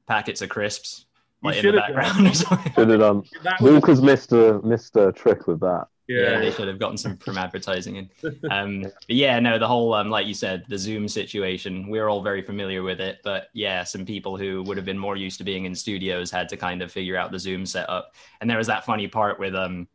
[0.07, 1.14] packets of crisps You
[1.45, 1.95] like in the should have done.
[1.95, 2.73] background or something.
[2.75, 3.23] Should have done.
[3.43, 5.87] That was- missed a, missed a trick with that.
[6.09, 8.11] yeah, yeah, they should have gotten some from advertising in.
[8.51, 12.23] Um, but yeah, no, the whole um, like you said, the Zoom situation, we're all
[12.23, 13.21] very familiar with it.
[13.25, 16.49] But yeah, some people who would have been more used to being in studios had
[16.51, 18.15] to kind of figure out the Zoom setup.
[18.41, 19.89] And there was that funny part with um,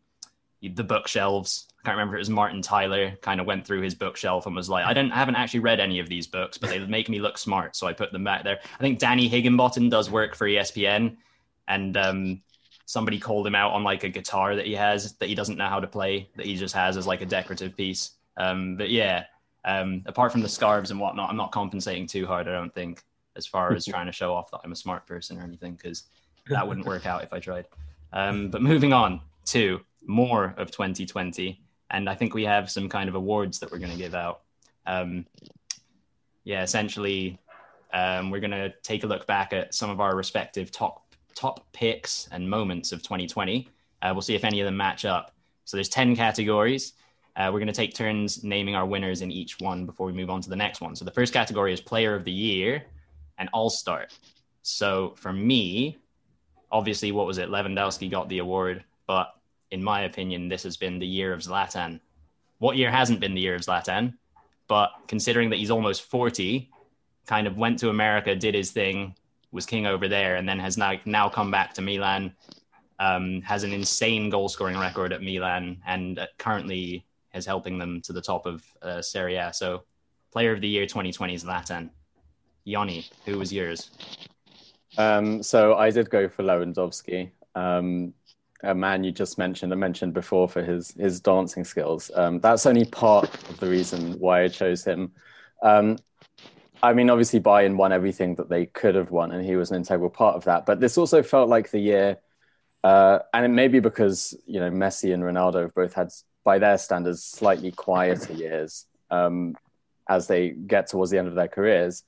[0.64, 1.68] the bookshelves.
[1.82, 4.54] I can't remember if it was Martin Tyler kind of went through his bookshelf and
[4.56, 7.08] was like, I don't I haven't actually read any of these books, but they make
[7.08, 8.60] me look smart, so I put them back there.
[8.78, 11.16] I think Danny Higginbotham does work for ESPN,
[11.70, 12.42] and um,
[12.86, 15.68] somebody called him out on like a guitar that he has that he doesn't know
[15.68, 18.12] how to play that he just has as like a decorative piece.
[18.36, 19.26] Um, but yeah,
[19.64, 22.48] um, apart from the scarves and whatnot, I'm not compensating too hard.
[22.48, 23.04] I don't think
[23.36, 26.04] as far as trying to show off that I'm a smart person or anything because
[26.50, 27.66] that wouldn't work out if I tried.
[28.12, 33.08] Um, but moving on to more of 2020, and I think we have some kind
[33.08, 34.42] of awards that we're going to give out.
[34.88, 35.28] Um,
[36.44, 37.40] yeah, essentially,
[37.94, 41.09] um, we're going to take a look back at some of our respective top
[41.40, 43.70] top picks and moments of 2020.
[44.02, 45.32] Uh, we'll see if any of them match up.
[45.64, 46.94] So there's 10 categories.
[47.38, 50.30] Uh, we're going to take turns naming our winners in each one before we move
[50.30, 50.98] on to the next one.
[50.98, 52.84] So the first category is Player of the Year
[53.38, 54.08] and All Star.
[54.64, 55.98] So for me,
[56.72, 57.48] obviously, what was it?
[57.48, 59.34] Lewandowski got the award, but
[59.72, 62.02] in my opinion, this has been the year of Zlatan.
[62.58, 64.16] What year hasn't been the year of Zlatan?
[64.68, 66.70] But considering that he's almost 40,
[67.28, 69.16] kind of went to America, did his thing,
[69.52, 72.34] was king over there, and then has now now come back to Milan.
[73.00, 78.02] Um, has an insane goal scoring record at Milan, and uh, currently is helping them
[78.02, 79.54] to the top of uh, Serie A.
[79.54, 79.84] So,
[80.32, 81.90] Player of the Year 2020 is Zlatan.
[82.66, 83.92] Yanni, who was yours?
[84.98, 88.14] Um, so I did go for Lewandowski, um,
[88.64, 89.72] a man you just mentioned.
[89.72, 92.12] I mentioned before for his his dancing skills.
[92.14, 95.12] Um, that's only part of the reason why I chose him.
[95.62, 95.98] Um,
[96.82, 99.78] I mean, obviously, Bayern won everything that they could have won, and he was an
[99.78, 100.66] integral part of that.
[100.66, 102.18] But this also felt like the year,
[102.84, 106.10] uh, and it may be because you know Messi and Ronaldo have both had,
[106.44, 109.56] by their standards, slightly quieter years um,
[110.08, 112.04] as they get towards the end of their careers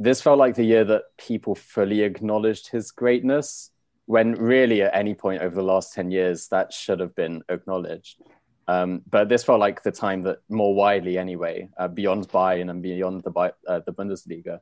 [0.00, 3.70] this felt like the year that people fully acknowledged his greatness
[4.06, 8.22] when really at any point over the last 10 years that should have been acknowledged
[8.70, 12.80] Um, but this felt like the time that more widely, anyway, uh, beyond Bayern and
[12.80, 14.60] beyond the uh, the Bundesliga,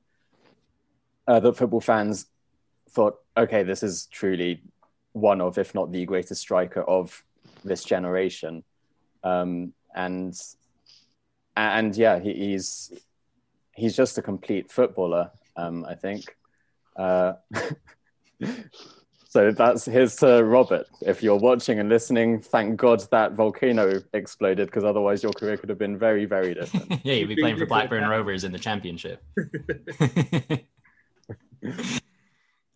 [1.27, 2.25] uh, that football fans
[2.89, 4.63] thought, okay, this is truly
[5.13, 7.23] one of, if not the greatest striker of
[7.65, 8.65] this generation,
[9.25, 10.41] um, and
[11.55, 12.91] and yeah, he, he's
[13.75, 15.33] he's just a complete footballer.
[15.55, 16.35] Um, I think.
[19.31, 20.87] So that's here's to Robert.
[21.03, 25.69] If you're watching and listening, thank God that volcano exploded because otherwise your career could
[25.69, 27.01] have been very, very different.
[27.05, 29.23] yeah, you'd be playing for Blackburn Rovers in the championship.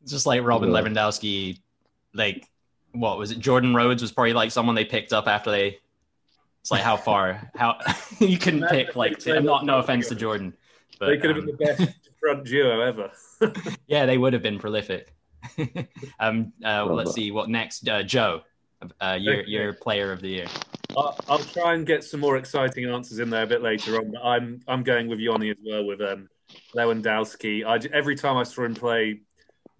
[0.06, 1.58] Just like Robin Lewandowski,
[2.12, 2.46] like
[2.92, 3.38] what was it?
[3.38, 5.78] Jordan Rhodes was probably like someone they picked up after they.
[6.60, 7.78] It's like how far how
[8.18, 9.26] you can pick like.
[9.26, 10.52] I'm not no offense to Jordan,
[11.00, 13.10] but they could have um, been the best front duo ever.
[13.86, 15.14] yeah, they would have been prolific.
[16.20, 17.88] um, uh, let's see what next.
[17.88, 18.42] Uh, Joe,
[19.00, 20.46] uh, your your player of the year.
[20.96, 24.12] I'll, I'll, try and get some more exciting answers in there a bit later on.
[24.12, 26.28] But I'm I'm going with Yoni as well with um,
[26.74, 27.64] Lewandowski.
[27.64, 29.20] I, every time I saw him play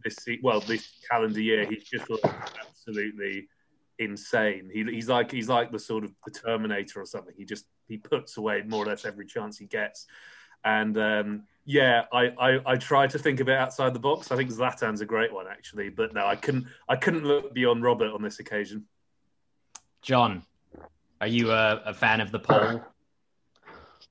[0.04, 3.48] this well this calendar year, he's just absolutely
[3.98, 4.70] insane.
[4.72, 7.34] He, he's like he's like the sort of the Terminator or something.
[7.36, 10.06] He just he puts away more or less every chance he gets.
[10.64, 14.32] And um, yeah, I, I, I try to think of it outside the box.
[14.32, 17.82] I think Zlatan's a great one actually, but no, I couldn't I couldn't look beyond
[17.82, 18.86] Robert on this occasion.
[20.02, 20.42] John,
[21.20, 22.82] are you a, a fan of the poll?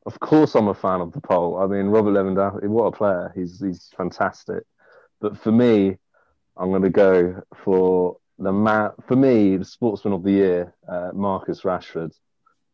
[0.05, 1.57] Of course, I'm a fan of the poll.
[1.57, 3.31] I mean, Robert Lewandowski, what a player!
[3.35, 4.63] He's he's fantastic.
[5.19, 5.97] But for me,
[6.57, 8.91] I'm going to go for the man.
[9.07, 12.13] For me, the sportsman of the year, uh, Marcus Rashford,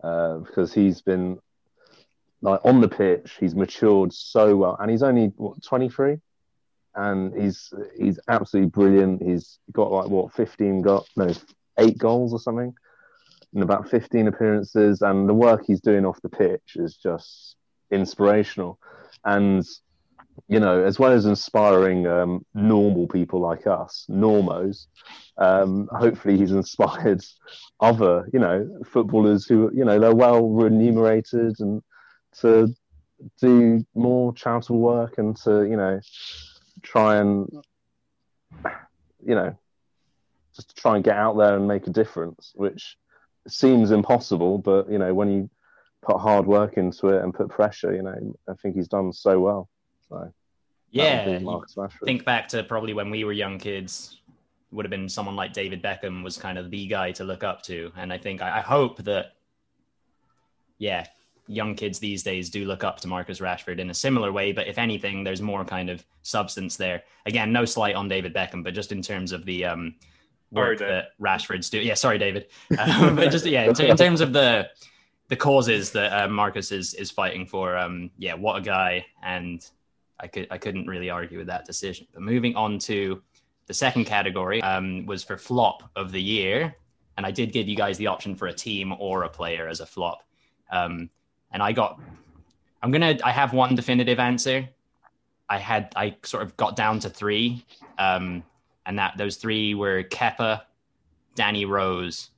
[0.03, 1.39] uh, because he's been
[2.41, 6.17] like on the pitch, he's matured so well, and he's only what 23,
[6.95, 9.21] and he's he's absolutely brilliant.
[9.21, 11.33] He's got like what 15 got no
[11.79, 12.73] eight goals or something
[13.53, 17.55] in about 15 appearances, and the work he's doing off the pitch is just
[17.91, 18.79] inspirational.
[19.23, 19.65] And
[20.47, 24.85] you know, as well as inspiring um, normal people like us, normos,
[25.37, 27.23] um, hopefully he's inspired
[27.79, 31.81] other, you know, footballers who, you know, they're well remunerated and
[32.41, 32.73] to
[33.41, 35.99] do more charitable work and to you know
[36.83, 37.49] try and
[39.25, 39.55] you know
[40.55, 42.97] just to try and get out there and make a difference which
[43.47, 45.49] seems impossible but you know when you
[46.03, 49.39] put hard work into it and put pressure you know i think he's done so
[49.39, 49.69] well.
[50.09, 50.31] So
[50.91, 51.39] yeah
[52.05, 54.21] think back to probably when we were young kids
[54.71, 57.63] would have been someone like david beckham was kind of the guy to look up
[57.63, 57.91] to.
[57.97, 59.33] And i think i, I hope that
[60.77, 61.07] yeah
[61.47, 64.67] young kids these days do look up to Marcus Rashford in a similar way, but
[64.67, 67.03] if anything, there's more kind of substance there.
[67.25, 69.95] Again, no slight on David Beckham, but just in terms of the um,
[70.51, 71.87] work sorry, that Rashford's doing.
[71.87, 72.47] Yeah, sorry, David.
[72.79, 74.69] Um, but just yeah, in, t- in, terms of the
[75.29, 79.65] the causes that uh, Marcus is is fighting for, um, yeah, what a guy, and
[80.19, 82.07] I could I couldn't really argue with that decision.
[82.13, 83.21] But moving on to
[83.67, 86.75] the second category um, was for flop of the year,
[87.17, 89.81] and I did give you guys the option for a team or a player as
[89.81, 90.23] a flop.
[90.71, 91.09] Um,
[91.51, 91.99] and I got
[92.81, 94.67] I'm gonna I have one definitive answer.
[95.49, 97.65] I had I sort of got down to three,
[97.97, 98.43] um,
[98.85, 100.61] and that those three were Kepa,
[101.35, 102.29] Danny Rose,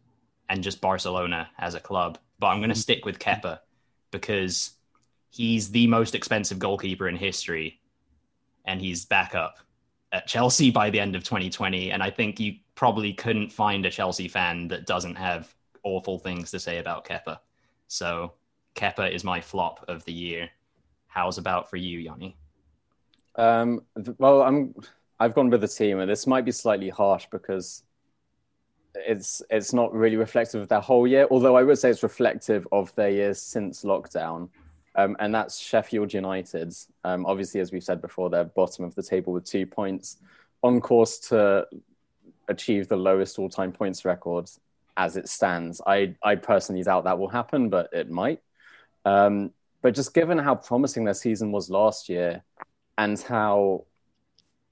[0.49, 2.17] and just Barcelona as a club.
[2.39, 3.59] But I'm gonna stick with Kepa
[4.11, 4.71] because
[5.29, 7.79] he's the most expensive goalkeeper in history,
[8.65, 9.59] and he's back up
[10.11, 11.91] at Chelsea by the end of 2020.
[11.91, 16.51] And I think you probably couldn't find a Chelsea fan that doesn't have awful things
[16.51, 17.39] to say about Kepa.
[17.87, 18.33] So
[18.79, 20.49] Kepa is my flop of the year.
[21.07, 22.37] How's about for you, Yanni?
[23.35, 23.81] Um,
[24.17, 24.73] well, I'm
[25.19, 27.83] I've gone with the team, and this might be slightly harsh because
[28.95, 31.27] it's it's not really reflective of their whole year.
[31.29, 34.47] Although I would say it's reflective of their years since lockdown,
[34.95, 36.73] um, and that's Sheffield United.
[37.03, 40.17] Um, obviously, as we've said before, they're bottom of the table with two points,
[40.63, 41.67] on course to
[42.47, 44.49] achieve the lowest all-time points record
[44.95, 45.81] as it stands.
[45.85, 48.41] I I personally doubt that will happen, but it might.
[49.05, 52.43] Um, but just given how promising their season was last year
[52.97, 53.85] and how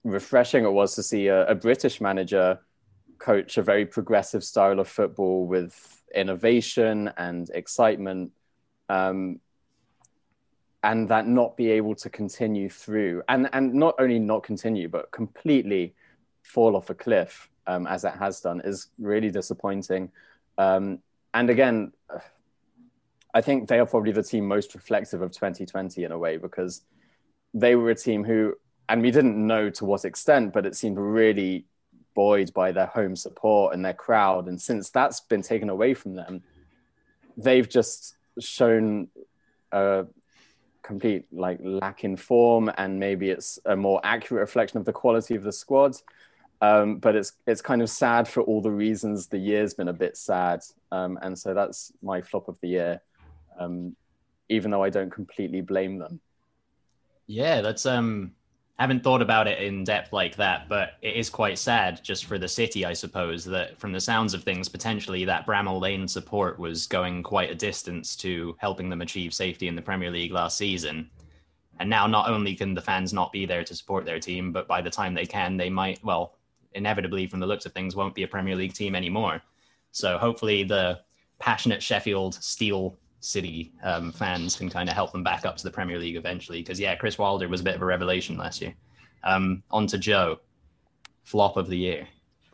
[0.04, 2.60] refreshing it was to see a, a British manager
[3.18, 8.32] coach a very progressive style of football with innovation and excitement,
[8.90, 9.40] um,
[10.84, 15.12] and that not be able to continue through, and and not only not continue, but
[15.12, 15.94] completely
[16.44, 20.10] fall off a cliff um, as it has done is really disappointing.
[20.58, 21.00] Um,
[21.34, 21.92] and again,
[23.38, 26.82] I think they are probably the team most reflective of 2020 in a way because
[27.54, 28.56] they were a team who,
[28.90, 31.68] and we didn't know to what extent, but it seemed really
[32.16, 34.48] buoyed by their home support and their crowd.
[34.48, 36.42] And since that's been taken away from them,
[37.38, 39.10] they've just shown
[39.72, 40.08] a
[40.82, 45.36] complete like lack in form, and maybe it's a more accurate reflection of the quality
[45.36, 45.96] of the squad.
[46.60, 49.94] Um, but it's it's kind of sad for all the reasons the year's been a
[49.94, 53.02] bit sad, um, and so that's my flop of the year.
[53.58, 53.96] Um,
[54.50, 56.20] even though I don't completely blame them.
[57.26, 58.32] Yeah, that's um
[58.80, 62.38] haven't thought about it in depth like that, but it is quite sad just for
[62.38, 66.60] the city, I suppose, that from the sounds of things, potentially that Bramall Lane support
[66.60, 70.58] was going quite a distance to helping them achieve safety in the Premier League last
[70.58, 71.10] season.
[71.80, 74.68] And now not only can the fans not be there to support their team, but
[74.68, 76.36] by the time they can, they might, well,
[76.74, 79.42] inevitably from the looks of things, won't be a Premier League team anymore.
[79.92, 81.00] So hopefully the
[81.40, 82.96] passionate Sheffield Steel
[83.28, 86.60] City um, fans can kind of help them back up to the Premier League eventually.
[86.60, 88.74] Because yeah, Chris Wilder was a bit of a revelation last year.
[89.24, 90.40] Um, on to Joe,
[91.24, 92.08] flop of the year.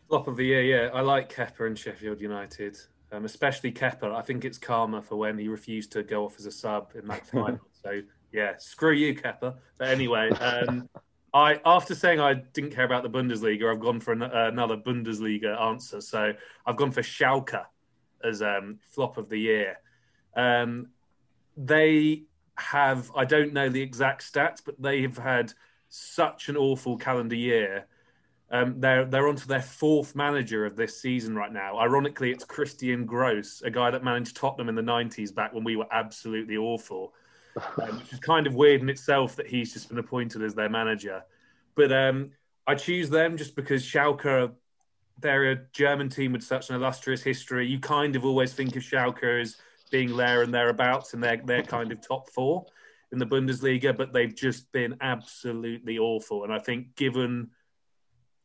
[0.08, 0.90] Flop of the year, yeah.
[0.92, 2.76] I like Kepa and Sheffield United,
[3.12, 4.12] um, especially Kepa.
[4.14, 7.06] I think it's karma for when he refused to go off as a sub in
[7.06, 7.60] that final.
[7.82, 8.02] so
[8.32, 9.54] yeah, screw you, Kepa.
[9.78, 10.88] But anyway, um,
[11.32, 14.76] I after saying I didn't care about the Bundesliga, I've gone for an, uh, another
[14.76, 16.00] Bundesliga answer.
[16.00, 16.32] So
[16.66, 17.64] I've gone for Schalke
[18.24, 19.78] as um, flop of the year.
[20.36, 20.88] Um,
[21.56, 22.24] they
[22.56, 25.52] have, I don't know the exact stats, but they have had
[25.88, 27.86] such an awful calendar year.
[28.50, 31.78] Um, they're they're onto their fourth manager of this season right now.
[31.78, 35.76] Ironically, it's Christian Gross, a guy that managed Tottenham in the '90s back when we
[35.76, 37.14] were absolutely awful,
[37.82, 40.68] um, which is kind of weird in itself that he's just been appointed as their
[40.68, 41.24] manager.
[41.74, 42.30] But um,
[42.66, 44.52] I choose them just because Schalke,
[45.18, 47.66] they're a German team with such an illustrious history.
[47.66, 49.56] You kind of always think of Schalke as
[49.94, 52.66] being there and thereabouts, and they're they're kind of top four
[53.12, 56.42] in the Bundesliga, but they've just been absolutely awful.
[56.42, 57.50] And I think given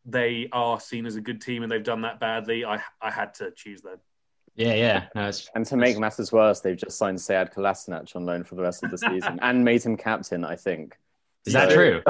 [0.06, 3.34] they are seen as a good team and they've done that badly, I I had
[3.36, 3.97] to choose them.
[4.54, 5.06] Yeah, yeah.
[5.16, 8.62] No, and to make matters worse, they've just signed Sead Kolasinac on loan for the
[8.62, 11.00] rest of the season and made him captain, I think.
[11.47, 12.04] Is that true?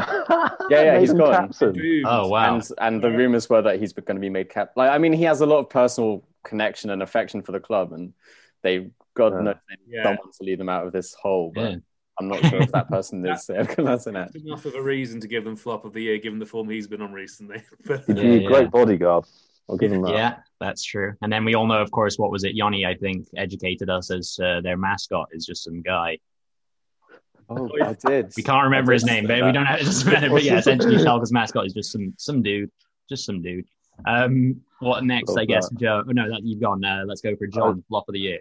[0.69, 1.47] yeah, yeah, he's gone.
[1.47, 2.03] Captain.
[2.05, 2.55] Oh wow!
[2.55, 4.73] And, and the rumors were that he's going to be made cap.
[4.75, 7.93] Like, I mean, he has a lot of personal connection and affection for the club,
[7.93, 8.11] and
[8.63, 9.41] they, God Yeah.
[9.41, 10.03] knows, they Yeah.
[10.03, 11.51] don't want to lead them out of this hole.
[11.53, 11.75] But Yeah.
[12.19, 14.13] I'm not sure if that person is Sead Kolasinac.
[14.33, 16.69] That's enough of a reason to give them flop of the year, given the form
[16.69, 17.61] he's been on recently.
[17.85, 18.47] but He's Yeah, a yeah.
[18.47, 19.25] great bodyguard.
[19.69, 20.13] I'll give him that.
[20.13, 21.13] Yeah, that's true.
[21.21, 22.55] And then we all know, of course, what was it?
[22.55, 26.17] Yanni, I think, educated us as uh, their mascot is just some guy.
[27.49, 28.31] Oh, I did.
[28.37, 30.29] We can't remember his name, say but we don't have it doesn't matter.
[30.29, 32.69] But yeah, essentially, Schalke's mascot is just some some dude,
[33.09, 33.65] just some dude.
[34.05, 35.29] Um, what next?
[35.29, 35.79] Love I guess that.
[35.79, 36.03] Joe.
[36.07, 36.83] Oh, no, that you've gone.
[36.85, 37.83] Uh, let's go for John.
[37.89, 38.39] Flop of the year.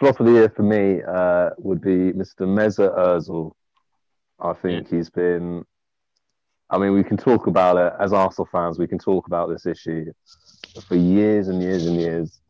[0.00, 2.46] Flop of the year for me uh, would be Mr.
[2.46, 3.52] Mesut Ozil.
[4.40, 5.62] I think he's been.
[6.70, 8.78] I mean, we can talk about it as Arsenal fans.
[8.78, 10.10] We can talk about this issue
[10.88, 12.40] for years and years and years.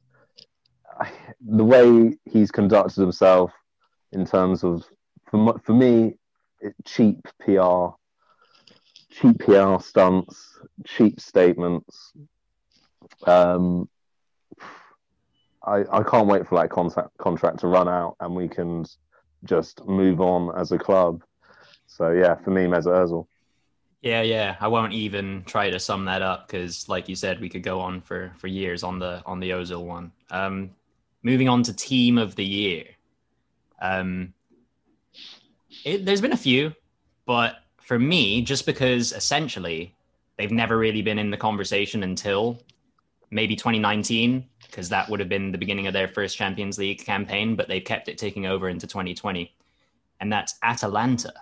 [1.00, 1.10] I-
[1.44, 3.50] The way he's conducted himself,
[4.12, 4.84] in terms of,
[5.28, 6.18] for for me,
[6.84, 7.86] cheap PR,
[9.10, 12.12] cheap PR stunts, cheap statements.
[13.26, 13.88] Um,
[15.64, 18.84] I, I can't wait for that contract contract to run out and we can
[19.44, 21.22] just move on as a club.
[21.86, 23.26] So yeah, for me, Mesut Ozil.
[24.02, 24.56] Yeah, yeah.
[24.60, 27.80] I won't even try to sum that up because, like you said, we could go
[27.80, 30.12] on for for years on the on the Ozil one.
[30.30, 30.70] Um,
[31.22, 32.84] moving on to team of the year.
[33.82, 34.32] Um,
[35.84, 36.72] it, there's been a few,
[37.26, 39.94] but for me, just because essentially
[40.38, 42.58] they've never really been in the conversation until
[43.30, 47.56] maybe 2019, because that would have been the beginning of their first Champions League campaign,
[47.56, 49.52] but they've kept it taking over into 2020,
[50.20, 51.32] and that's Atalanta.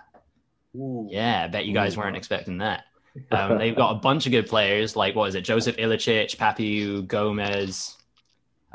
[0.73, 2.83] Yeah, I bet you guys weren't expecting that.
[3.31, 7.05] Um, they've got a bunch of good players, like what is it, Joseph Ilicic, Papu
[7.07, 7.97] Gomez.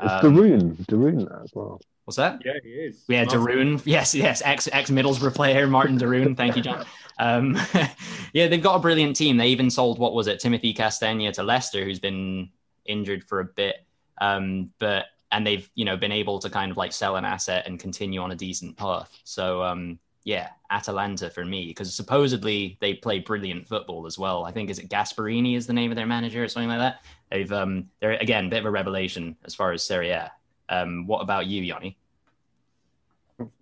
[0.01, 1.81] It's Um, de Roon, Darun as well.
[2.03, 2.41] what's that?
[2.45, 3.05] yeah, he is.
[3.07, 3.81] Yeah, Martin- de Roon.
[3.85, 6.35] Yes, yes, ex ex Middlesbrough player Martin de Roon.
[6.35, 6.85] Thank you, John.
[7.17, 7.57] Um,
[8.33, 9.37] yeah, they've got a brilliant team.
[9.37, 12.49] They even sold what was it, Timothy Castagne to Leicester, who's been
[12.85, 13.77] injured for a bit.
[14.19, 17.67] Um, but and they've you know been able to kind of like sell an asset
[17.67, 19.09] and continue on a decent path.
[19.23, 24.45] So um, yeah, Atalanta for me because supposedly they play brilliant football as well.
[24.45, 27.05] I think is it Gasperini is the name of their manager or something like that.
[27.29, 30.31] They've um, they're again a bit of a revelation as far as Serie A.
[30.69, 31.97] Um, what about you, Yanni?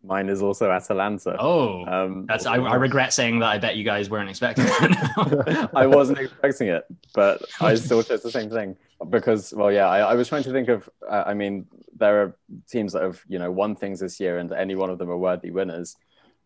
[0.04, 1.36] Mine is also Atalanta.
[1.40, 3.48] Oh, Um, that's I, I regret saying that.
[3.48, 5.70] I bet you guys weren't expecting it.
[5.74, 8.76] I wasn't expecting it, but I still chose the same thing
[9.10, 10.88] because, well, yeah, I, I was trying to think of.
[11.10, 11.66] Uh, I mean,
[11.96, 12.38] there are
[12.70, 15.18] teams that have you know won things this year, and any one of them are
[15.18, 15.96] worthy winners.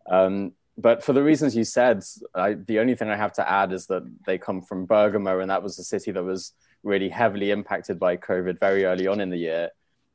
[0.08, 2.04] Um, but for the reasons you said,
[2.34, 5.50] I, the only thing I have to add is that they come from Bergamo, and
[5.50, 6.52] that was a city that was
[6.82, 9.70] really heavily impacted by COVID very early on in the year.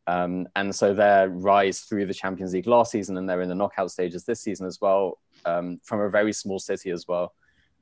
[0.07, 3.55] Um, and so their rise through the Champions League last season, and they're in the
[3.55, 7.33] knockout stages this season as well, um, from a very small city as well,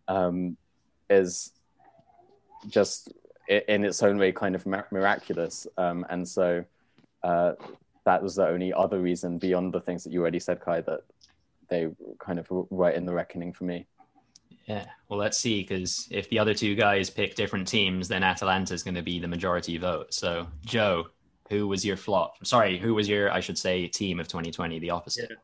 [0.07, 0.57] um,
[1.09, 1.53] is
[2.67, 3.11] just
[3.47, 5.67] in its own way kind of miraculous.
[5.77, 6.63] Um, and so
[7.23, 7.53] uh,
[8.05, 11.01] that was the only other reason beyond the things that you already said, Kai, that
[11.69, 13.87] they kind of right in the reckoning for me.
[14.65, 18.73] Yeah, well, let's see, because if the other two guys pick different teams, then Atalanta
[18.73, 20.13] is going to be the majority vote.
[20.13, 21.07] So, Joe,
[21.51, 22.35] who was your flop?
[22.45, 25.27] Sorry, who was your, I should say, team of 2020, the opposite?
[25.29, 25.35] Yeah.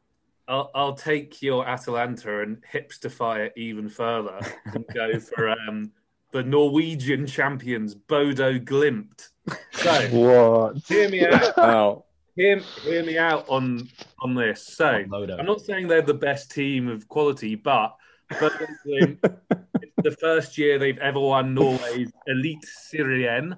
[0.48, 5.92] I'll, I'll take your Atalanta and hipsterify it even further and go for um,
[6.32, 9.28] the Norwegian champions, Bodo Glimt.
[9.74, 10.78] So, what?
[10.88, 11.58] Hear me out.
[11.58, 12.06] oh.
[12.38, 13.90] Hear, hear me out on
[14.22, 14.66] on this.
[14.66, 17.96] So, I'm not saying they're the best team of quality, but
[18.40, 19.18] Bodo Glimt,
[19.82, 23.58] it's the first year they've ever won Norway's Elite Eliteserien.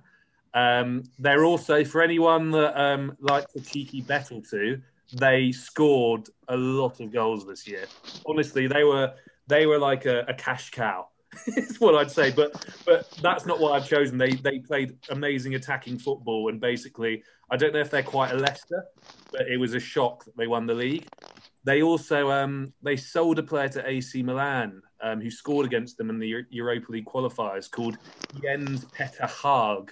[0.54, 4.82] Um, they're also, for anyone that um, likes a cheeky battle to,
[5.14, 7.86] they scored a lot of goals this year.
[8.28, 9.14] Honestly, they were
[9.48, 11.08] they were like a, a cash cow.
[11.48, 12.52] is what I'd say, but
[12.86, 14.18] but that's not what I've chosen.
[14.18, 18.36] They they played amazing attacking football, and basically, I don't know if they're quite a
[18.36, 18.86] Leicester,
[19.32, 21.08] but it was a shock that they won the league.
[21.64, 26.10] They also um, they sold a player to AC Milan um, who scored against them
[26.10, 27.98] in the Europa League qualifiers called
[28.42, 29.90] Jens Petter Hauge,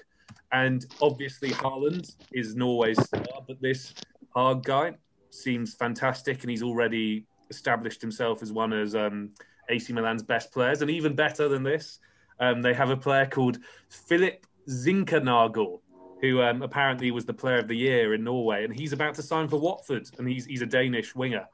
[0.52, 3.94] and obviously Haaland is Norway's star, but this
[4.36, 4.94] Hauge guy
[5.30, 9.30] seems fantastic, and he's already established himself as one of um,
[9.70, 10.82] AC Milan's best players.
[10.82, 12.00] And even better than this,
[12.40, 13.58] um, they have a player called
[13.90, 15.80] Philip Zinckernagel,
[16.22, 19.24] who um, apparently was the player of the year in Norway, and he's about to
[19.24, 21.46] sign for Watford, and he's he's a Danish winger.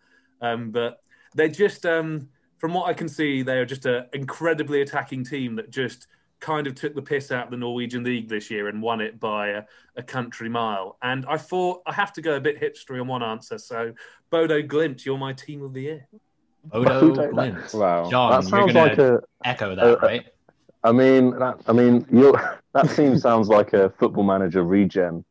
[0.42, 1.00] Um, but
[1.36, 5.56] they're just, um, from what I can see, they are just an incredibly attacking team
[5.56, 6.08] that just
[6.44, 9.18] kind of took the piss out of the Norwegian league this year and won it
[9.18, 9.64] by a,
[9.96, 10.98] a, country mile.
[11.02, 13.58] And I thought I have to go a bit hipstery on one answer.
[13.58, 13.94] So,
[14.30, 16.08] Bodo Glimt, you're my team of the year.
[16.66, 17.74] Bodo Glimt.
[17.74, 20.26] Wow, John, that sounds like a echo that, right?
[20.84, 22.36] I mean, that, I mean, you
[22.74, 25.24] that team sounds like a football manager regen.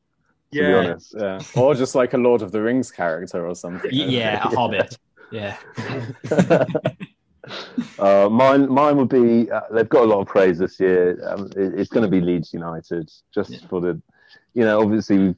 [0.52, 0.66] To yeah.
[0.66, 3.90] be honest, yeah, or just like a Lord of the Rings character or something.
[3.92, 4.98] Yeah, a Hobbit.
[5.30, 5.56] Yeah.
[7.98, 9.50] uh, mine, mine would be.
[9.50, 11.18] Uh, they've got a lot of praise this year.
[11.28, 13.58] Um, it, it's going to be Leeds United, just yeah.
[13.68, 14.00] for the,
[14.54, 15.34] you know, obviously,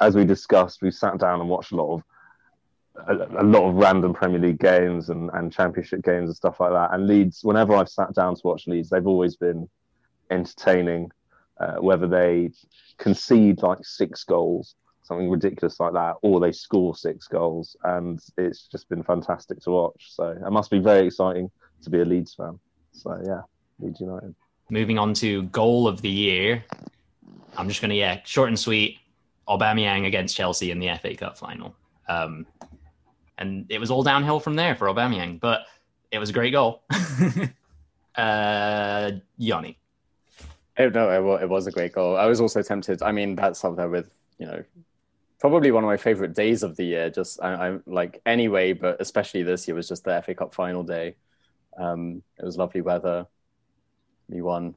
[0.00, 2.02] as we discussed, we sat down and watched a lot of,
[3.08, 6.72] a, a, lot of random Premier League games and, and Championship games and stuff like
[6.72, 6.92] that.
[6.92, 9.68] And Leeds, whenever I've sat down to watch Leeds, they've always been
[10.30, 11.10] entertaining.
[11.60, 12.48] Uh, whether they
[12.98, 14.76] concede like six goals
[15.08, 19.70] something ridiculous like that, or they score six goals, and it's just been fantastic to
[19.70, 20.08] watch.
[20.10, 21.50] So it must be very exciting
[21.82, 22.58] to be a Leeds fan.
[22.92, 23.40] So yeah,
[23.80, 24.34] Leeds United.
[24.70, 26.62] Moving on to goal of the year,
[27.56, 28.98] I'm just gonna yeah, short and sweet.
[29.48, 31.74] Aubameyang against Chelsea in the FA Cup final,
[32.06, 32.46] um,
[33.38, 35.62] and it was all downhill from there for Aubameyang, but
[36.10, 36.82] it was a great goal.
[38.14, 39.78] uh, Yanni.
[40.78, 42.14] no, it was a great goal.
[42.18, 43.02] I was also tempted.
[43.02, 44.62] I mean, that's up there with you know
[45.38, 47.10] probably one of my favorite days of the year.
[47.10, 50.82] Just I, am like anyway, but especially this year was just the FA Cup final
[50.82, 51.14] day.
[51.78, 53.26] Um, it was lovely weather.
[54.28, 54.74] We won,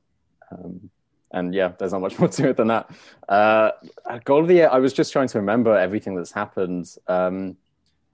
[0.52, 0.90] um,
[1.32, 2.92] and yeah, there's not much more to it than that.
[3.28, 3.72] Uh,
[4.24, 4.70] goal of the year.
[4.72, 7.58] I was just trying to remember everything that's happened, um,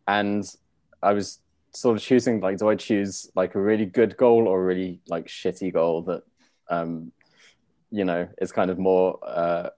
[0.07, 0.49] and
[1.03, 1.39] I was
[1.73, 4.99] sort of choosing like, do I choose like a really good goal or a really
[5.07, 6.23] like shitty goal that,
[6.69, 7.11] um,
[7.91, 9.69] you know, is kind of more uh,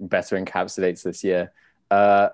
[0.00, 1.52] better encapsulates this year.
[1.90, 2.28] Uh,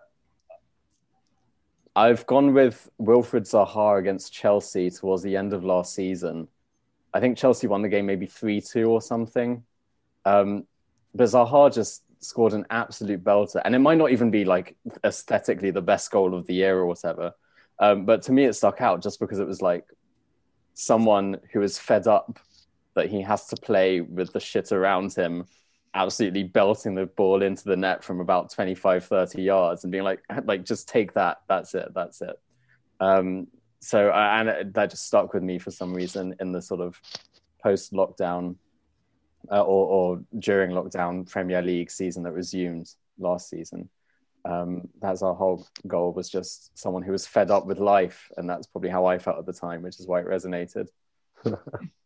[1.94, 6.48] I've gone with Wilfried Zaha against Chelsea towards the end of last season.
[7.12, 9.62] I think Chelsea won the game maybe 3 2 or something.
[10.24, 10.66] Um,
[11.14, 13.61] but Zaha just scored an absolute belter.
[13.64, 16.86] And it might not even be like aesthetically the best goal of the year or
[16.86, 17.32] whatever.
[17.78, 19.84] Um, but to me, it stuck out just because it was like
[20.74, 22.38] someone who is fed up
[22.94, 25.46] that he has to play with the shit around him
[25.95, 30.22] absolutely belting the ball into the net from about 25 30 yards and being like
[30.45, 31.38] like just take that.
[31.49, 31.88] That's it.
[31.95, 32.38] That's it.
[33.01, 33.49] Um,
[33.80, 37.01] so and that just stuck with me for some reason in the sort of
[37.62, 38.57] post lockdown
[39.51, 42.88] uh, or, or, during lockdown premier league season that resumed
[43.18, 43.88] last season.
[44.45, 48.30] Um, that's our whole goal was just someone who was fed up with life.
[48.36, 50.86] And that's probably how i felt at the time which is why it resonated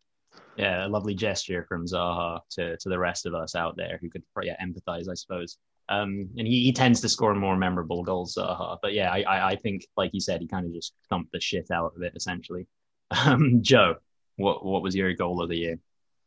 [0.56, 4.08] yeah, a lovely gesture from Zaha to, to the rest of us out there who
[4.10, 5.58] could yeah, empathize, I suppose.
[5.88, 8.78] Um, and he, he tends to score more memorable goals, Zaha.
[8.82, 11.40] But yeah, I, I, I think, like you said, he kind of just thumped the
[11.40, 12.66] shit out of it, essentially.
[13.24, 13.94] Um, Joe,
[14.34, 15.78] what, what was your goal of the year?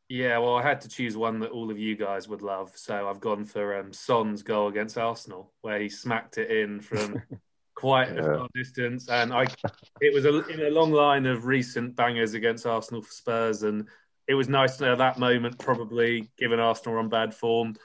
[0.08, 3.08] Yeah, well, I had to choose one that all of you guys would love, so
[3.08, 7.22] I've gone for um, Son's goal against Arsenal, where he smacked it in from
[7.76, 9.46] quite a far distance, and I,
[10.02, 13.88] it was a, in a long line of recent bangers against Arsenal for Spurs, and
[14.30, 15.58] it was nice to know that moment.
[15.58, 17.76] Probably given Arsenal on bad form,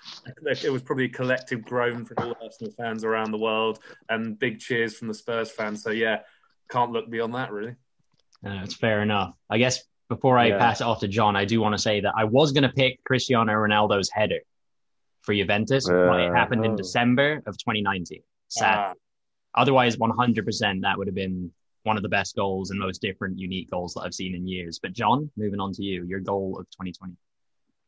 [0.47, 3.79] it was probably a collective groan from all Arsenal fans around the world,
[4.11, 5.83] and big cheers from the Spurs fans.
[5.83, 6.19] So yeah,
[6.71, 7.75] can't look beyond that really.
[8.47, 9.33] Uh, it's fair enough.
[9.49, 10.59] I guess before I yeah.
[10.59, 12.73] pass it off to John, I do want to say that I was going to
[12.73, 14.41] pick Cristiano Ronaldo's header
[15.23, 16.77] for Juventus, uh, but it happened in oh.
[16.77, 18.21] December of 2019.
[18.49, 18.91] Sad.
[18.91, 18.95] Uh,
[19.55, 21.53] Otherwise, 100% that would have been
[21.85, 24.79] one of the best goals and most different, unique goals that I've seen in years.
[24.83, 27.15] But John, moving on to you, your goal of 2020.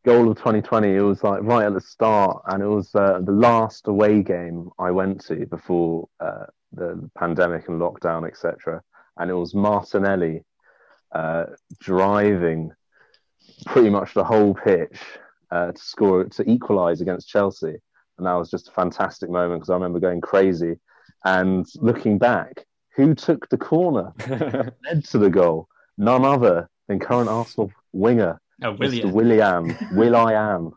[0.05, 0.94] Goal of 2020.
[0.94, 4.70] It was like right at the start, and it was uh, the last away game
[4.78, 8.82] I went to before uh, the pandemic and lockdown, etc.
[9.16, 10.44] And it was Martinelli
[11.12, 11.47] uh,
[11.80, 12.70] driving
[13.64, 15.01] pretty much the whole pitch
[15.51, 17.74] uh, to score to equalise against Chelsea,
[18.18, 20.76] and that was just a fantastic moment because I remember going crazy
[21.24, 22.66] and looking back.
[22.97, 24.12] Who took the corner
[24.84, 25.68] led to the goal?
[25.99, 29.11] None other than current Arsenal winger, oh, William.
[29.11, 29.12] Mr.
[29.14, 29.76] Willian.
[29.92, 30.72] Will I am.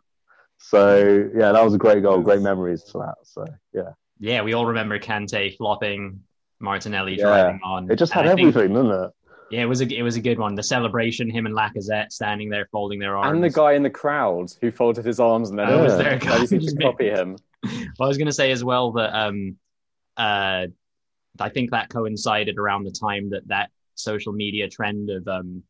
[0.58, 2.20] So yeah, that was a great goal.
[2.22, 3.16] Great memories to that.
[3.24, 3.94] So yeah.
[4.20, 6.22] Yeah, we all remember Kante flopping,
[6.60, 7.24] Martinelli yeah.
[7.24, 7.90] driving on.
[7.90, 9.12] It just had everything, think, didn't it?
[9.50, 10.56] Yeah, it was a it was a good one.
[10.56, 13.90] The celebration, him and Lacazette standing there folding their arms, and the guy in the
[13.90, 17.10] crowd who folded his arms and then oh, was there a guy who just copy
[17.10, 17.38] him.
[17.62, 19.58] Well, I was going to say as well that um,
[20.16, 20.68] uh,
[21.40, 25.64] I think that coincided around the time that that social media trend of um,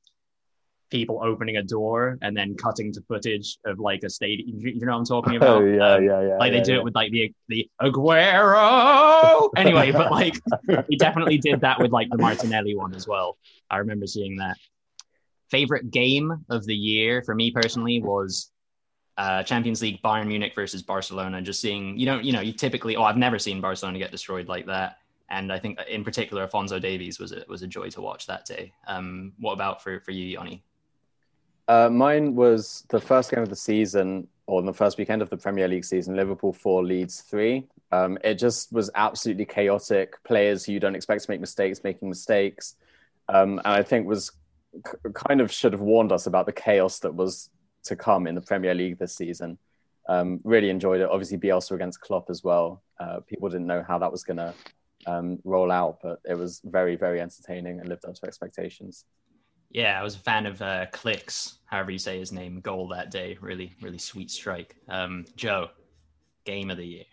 [0.89, 4.59] people opening a door and then cutting to footage of like a stadium.
[4.59, 5.61] You know what I'm talking about?
[5.61, 6.37] Oh, yeah, um, yeah, yeah.
[6.37, 6.79] Like yeah, they do yeah.
[6.79, 9.49] it with like the the Aguero.
[9.55, 10.35] anyway, but like
[10.87, 13.37] he definitely did that with like the Martinelli one as well.
[13.69, 14.57] I remember seeing that.
[15.49, 18.51] Favorite game of the year for me personally was
[19.17, 21.41] uh, Champions League Bayern Munich versus Barcelona.
[21.41, 24.47] Just seeing, you know, you know, you typically, oh, I've never seen Barcelona get destroyed
[24.47, 24.98] like that.
[25.29, 28.45] And I think in particular, Alphonso Davies was a, was a joy to watch that
[28.45, 28.73] day.
[28.87, 30.63] Um, what about for, for you, Yanni?
[31.67, 35.37] Uh, mine was the first game of the season, or the first weekend of the
[35.37, 37.67] Premier League season, Liverpool 4, Leeds 3.
[37.91, 40.21] Um, it just was absolutely chaotic.
[40.23, 42.75] Players who you don't expect to make mistakes, making mistakes.
[43.27, 44.31] Um, and I think was
[45.13, 47.51] kind of should have warned us about the chaos that was
[47.83, 49.59] to come in the Premier League this season.
[50.07, 51.09] Um, really enjoyed it.
[51.09, 52.81] Obviously, Bielsa against Klopp as well.
[52.99, 54.55] Uh, people didn't know how that was going to
[55.05, 59.05] um, roll out, but it was very, very entertaining and lived up to expectations.
[59.71, 63.11] Yeah, I was a fan of uh, Klich, however you say his name, goal that
[63.11, 63.37] day.
[63.39, 64.75] Really, really sweet strike.
[64.87, 65.69] Um, Joe,
[66.45, 67.05] game of the year.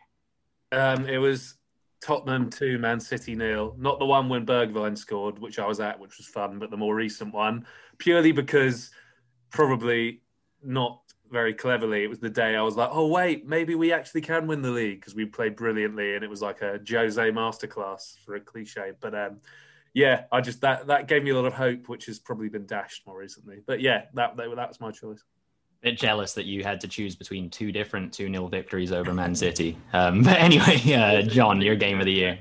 [0.73, 1.57] Um, it was
[2.01, 3.75] Tottenham 2, Man City nil.
[3.79, 6.77] Not the one when Bergwijn scored, which I was at, which was fun, but the
[6.77, 7.67] more recent one,
[7.99, 8.91] purely because
[9.51, 10.23] probably
[10.63, 11.01] not
[11.31, 14.47] very cleverly, it was the day I was like, oh, wait, maybe we actually can
[14.47, 18.35] win the league because we played brilliantly and it was like a Jose masterclass for
[18.35, 18.93] a cliche.
[19.01, 19.41] But um,
[19.95, 22.67] yeah, I just that that gave me a lot of hope, which has probably been
[22.67, 23.63] dashed more recently.
[23.67, 25.25] But yeah, that that, that was my choice.
[25.83, 29.35] Bit jealous that you had to choose between two different two 0 victories over Man
[29.35, 29.77] City.
[29.93, 32.39] Um, but anyway, uh, John, your game of the year.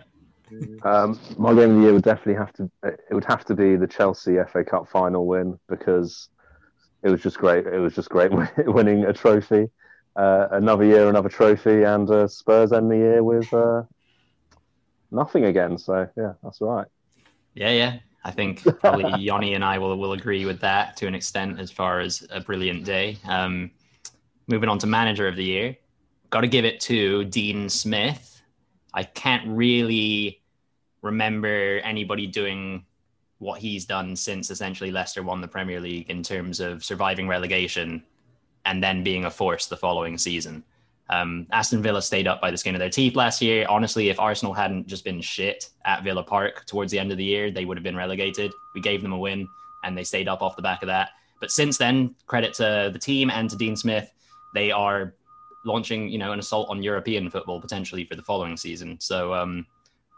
[0.84, 3.76] Um, my game of the year would definitely have to it would have to be
[3.76, 6.30] the Chelsea FA Cup final win because
[7.06, 7.68] it was just great.
[7.68, 9.70] It was just great winning a trophy,
[10.16, 13.84] uh, another year, another trophy, and uh, Spurs end the year with uh,
[15.12, 15.78] nothing again.
[15.78, 16.88] So yeah, that's right.
[17.54, 18.00] Yeah, yeah.
[18.24, 21.70] I think probably Yanni and I will will agree with that to an extent as
[21.70, 23.20] far as a brilliant day.
[23.28, 23.70] Um,
[24.48, 25.78] moving on to manager of the year,
[26.32, 28.42] got to give it to Dean Smith.
[28.96, 30.42] I can't really
[31.04, 32.84] remember anybody doing
[33.40, 38.04] what he's done since essentially Leicester won the Premier League in terms of surviving relegation
[38.66, 40.64] and then being a force the following season.
[41.10, 43.66] Um, Aston Villa stayed up by the skin of their teeth last year.
[43.70, 47.24] Honestly, if Arsenal hadn't just been shit at Villa Park towards the end of the
[47.24, 48.52] year, they would have been relegated.
[48.74, 49.48] We gave them a win
[49.84, 51.10] and they stayed up off the back of that.
[51.40, 54.12] But since then, credit to the team and to Dean Smith,
[54.54, 55.14] they are
[55.64, 58.98] launching, you know, an assault on European football potentially for the following season.
[59.00, 59.68] So, um,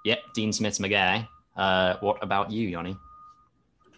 [0.06, 1.28] yeah, Dean Smith's my.
[1.58, 2.96] Uh, what about you, Yanni?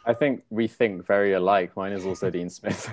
[0.10, 1.76] I think we think very alike.
[1.78, 2.92] Mine is also Dean Smith.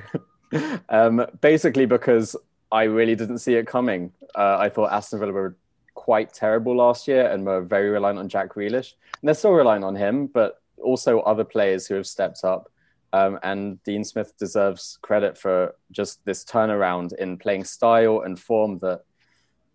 [0.91, 2.37] um, basically, because
[2.71, 4.12] I really didn't see it coming.
[4.35, 5.57] Uh, I thought Aston Villa were
[5.95, 8.93] quite terrible last year and were very reliant on Jack Grealish.
[9.21, 12.71] And they're still relying on him, but also other players who have stepped up.
[13.14, 18.79] Um, and Dean Smith deserves credit for just this turnaround in playing style and form
[18.81, 19.01] that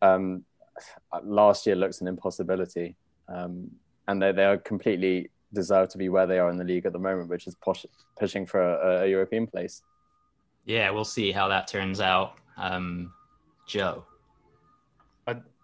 [0.03, 0.43] um,
[1.23, 2.95] last year looks an impossibility.
[3.27, 3.71] Um,
[4.07, 6.93] and they, they are completely deserve to be where they are in the league at
[6.93, 7.85] the moment, which is push,
[8.17, 9.81] pushing for a, a European place.
[10.65, 12.35] Yeah, we'll see how that turns out.
[12.57, 13.13] Um,
[13.67, 14.05] Joe.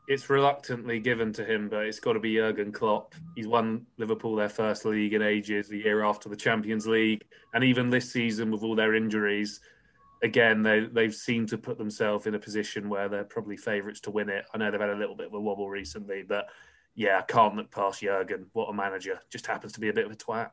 [0.07, 3.13] It's reluctantly given to him, but it's got to be Jurgen Klopp.
[3.35, 7.61] He's won Liverpool their first league in ages, the year after the Champions League, and
[7.61, 9.59] even this season with all their injuries,
[10.23, 14.11] again they they've seemed to put themselves in a position where they're probably favourites to
[14.11, 14.45] win it.
[14.53, 16.45] I know they've had a little bit of a wobble recently, but
[16.97, 18.47] yeah, I can't look past Jurgen.
[18.53, 19.19] What a manager!
[19.29, 20.49] Just happens to be a bit of a twat.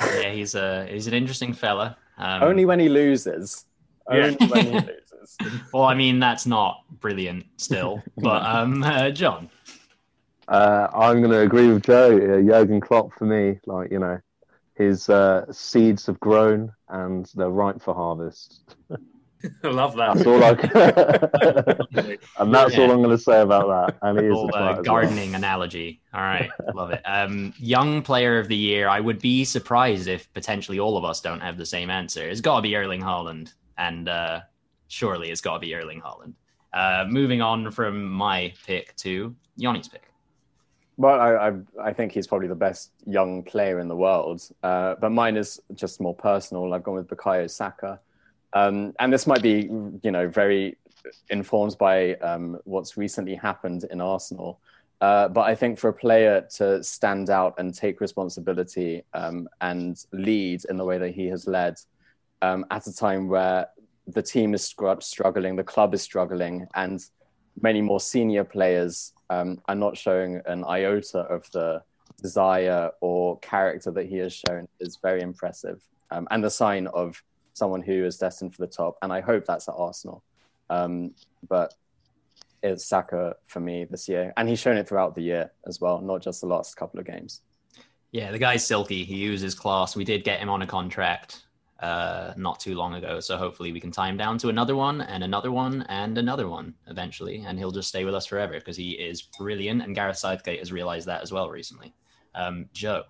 [0.00, 1.96] Yeah, he's a he's an interesting fella.
[2.18, 3.64] Um, Only when he loses.
[4.10, 4.34] Yeah.
[4.40, 5.62] Only when he loses.
[5.72, 9.48] well, I mean that's not brilliant still, but um, uh, John.
[10.48, 12.16] Uh, I'm going to agree with Joe.
[12.16, 14.18] Uh, Jurgen Klopp for me, like you know,
[14.74, 18.74] his uh, seeds have grown and they're ripe for harvest.
[19.64, 20.26] I love That's that.
[20.26, 23.98] all I can, and that's all I'm going to say about that.
[24.02, 24.82] And he is a uh, as well.
[24.82, 26.00] gardening analogy.
[26.12, 27.02] All right, love it.
[27.04, 28.88] Um, young player of the year.
[28.88, 32.26] I would be surprised if potentially all of us don't have the same answer.
[32.28, 34.40] It's got to be Erling Haaland, and uh,
[34.88, 36.32] surely it's got to be Erling Haaland.
[36.72, 40.10] Uh, moving on from my pick to Yanni's pick.
[40.96, 44.42] Well, I, I I think he's probably the best young player in the world.
[44.62, 46.72] Uh, but mine is just more personal.
[46.72, 48.00] I've gone with Bukayo Saka,
[48.54, 49.68] um, and this might be
[50.02, 50.76] you know very
[51.28, 54.60] informed by um, what's recently happened in Arsenal.
[55.00, 60.02] Uh, but I think for a player to stand out and take responsibility um, and
[60.12, 61.74] lead in the way that he has led
[62.40, 63.68] um, at a time where
[64.06, 67.04] the team is struggling, the club is struggling, and
[67.60, 71.82] many more senior players um, are not showing an iota of the
[72.22, 77.22] desire or character that he has shown is very impressive um, and the sign of
[77.54, 78.98] someone who is destined for the top.
[79.00, 80.22] And I hope that's at Arsenal.
[80.68, 81.14] Um,
[81.48, 81.74] but
[82.62, 84.32] it's Saka for me this year.
[84.36, 87.06] And he's shown it throughout the year as well, not just the last couple of
[87.06, 87.40] games.
[88.12, 89.04] Yeah, the guy's silky.
[89.04, 89.96] He uses class.
[89.96, 91.44] We did get him on a contract
[91.80, 95.00] uh, not too long ago, so hopefully we can tie him down to another one
[95.00, 98.76] and another one and another one eventually, and he'll just stay with us forever because
[98.76, 99.82] he is brilliant.
[99.82, 101.92] And Gareth Southgate has realised that as well recently.
[102.34, 103.02] Um, Joe.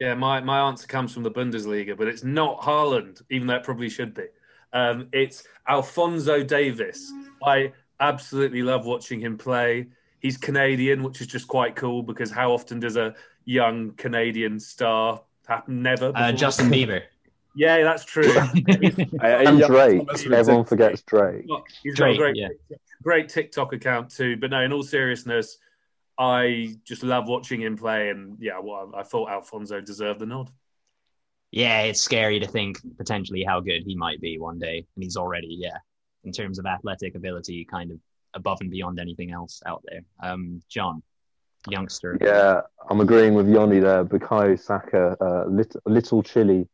[0.00, 3.64] Yeah, my, my answer comes from the Bundesliga, but it's not Haaland, even though it
[3.64, 4.26] probably should be.
[4.72, 7.12] Um, it's Alphonso Davies.
[7.44, 9.88] I absolutely love watching him play.
[10.20, 15.22] He's Canadian, which is just quite cool because how often does a young Canadian star
[15.46, 15.82] happen?
[15.82, 16.12] Never.
[16.14, 16.32] Uh.
[16.32, 17.02] Justin Bieber.
[17.56, 18.32] Yeah, that's true.
[19.20, 20.06] And Drake.
[20.30, 21.46] Everyone forgets Drake.
[21.82, 22.48] He's got a Drake, great, yeah.
[23.02, 24.36] great TikTok account too.
[24.36, 25.58] But no, in all seriousness,
[26.18, 28.10] I just love watching him play.
[28.10, 30.50] And yeah, well, I thought Alphonso deserved the nod.
[31.50, 35.16] Yeah, it's scary to think potentially how good he might be one day, and he's
[35.16, 35.78] already, yeah,
[36.24, 37.98] in terms of athletic ability, kind of
[38.34, 40.02] above and beyond anything else out there.
[40.22, 41.02] Um, John,
[41.68, 42.18] youngster.
[42.20, 44.04] Yeah, I'm agreeing with Yoni there.
[44.04, 46.68] Bukayo Saka, uh, little, little Chili,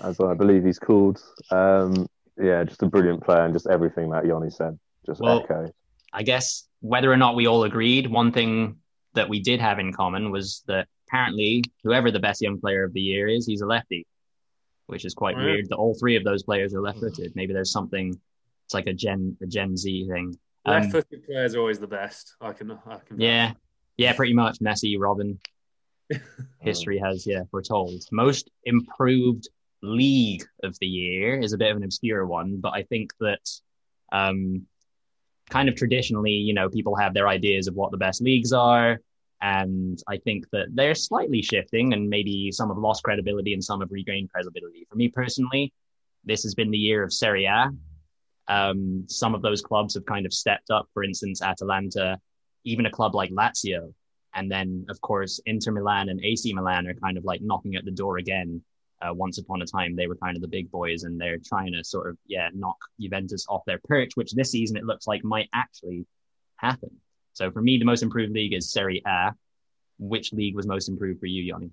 [0.00, 1.22] as I believe he's called.
[1.50, 4.76] Um, yeah, just a brilliant player and just everything that Yoni said.
[5.06, 5.72] Just Well, echo.
[6.14, 8.76] I guess whether or not we all agreed, one thing
[9.14, 12.92] that we did have in common was that apparently whoever the best young player of
[12.92, 14.06] the year is, he's a lefty,
[14.86, 15.44] which is quite yeah.
[15.44, 17.32] weird that all three of those players are left-footed.
[17.34, 18.18] Maybe there's something.
[18.64, 20.38] It's like a Gen a Gen Z thing.
[20.64, 22.36] Um, Left-footed players are always the best.
[22.40, 23.20] I can, I can.
[23.20, 23.52] yeah,
[23.96, 24.60] yeah, pretty much.
[24.60, 25.38] Messi, Robben.
[26.60, 28.02] History has yeah foretold.
[28.12, 29.48] Most improved
[29.82, 33.40] league of the year is a bit of an obscure one, but I think that
[34.12, 34.66] um,
[35.54, 38.98] kind of traditionally, you know, people have their ideas of what the best leagues are.
[39.40, 43.80] And I think that they're slightly shifting, and maybe some have lost credibility and some
[43.80, 44.84] have regained credibility.
[44.90, 45.72] For me personally,
[46.24, 47.70] this has been the year of Serie A.
[48.48, 50.88] Um, some of those clubs have kind of stepped up.
[50.92, 52.18] For instance, Atalanta,
[52.64, 53.92] even a club like Lazio,
[54.34, 57.84] and then of course Inter Milan and AC Milan are kind of like knocking at
[57.84, 58.60] the door again.
[59.04, 61.72] Uh, once upon a time, they were kind of the big boys, and they're trying
[61.72, 65.24] to sort of yeah knock Juventus off their perch, which this season it looks like
[65.24, 66.06] might actually
[66.56, 66.90] happen.
[67.32, 69.32] So for me, the most improved league is Serie A.
[69.98, 71.70] Which league was most improved for you, Yanni?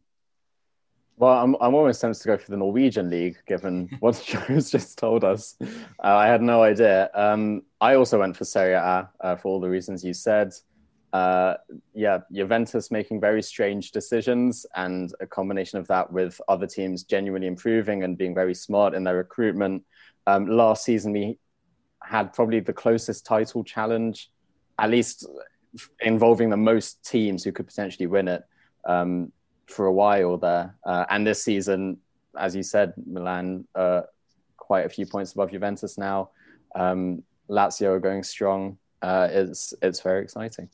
[1.17, 4.97] Well, I'm, I'm almost tempted to go for the Norwegian league, given what Joe's just
[4.97, 5.55] told us.
[5.61, 5.67] Uh,
[6.03, 7.09] I had no idea.
[7.13, 10.53] Um, I also went for Serie A uh, for all the reasons you said.
[11.13, 11.55] Uh,
[11.93, 17.47] yeah, Juventus making very strange decisions, and a combination of that with other teams genuinely
[17.47, 19.83] improving and being very smart in their recruitment.
[20.27, 21.37] Um, last season, we
[22.01, 24.29] had probably the closest title challenge,
[24.79, 25.27] at least
[26.01, 28.43] involving the most teams who could potentially win it.
[28.85, 29.31] Um,
[29.71, 30.75] for a while there.
[30.85, 31.97] Uh, and this season,
[32.37, 34.01] as you said, Milan uh,
[34.57, 36.29] quite a few points above Juventus now.
[36.75, 38.77] Um, Lazio are going strong.
[39.01, 40.69] Uh, it's it's very exciting.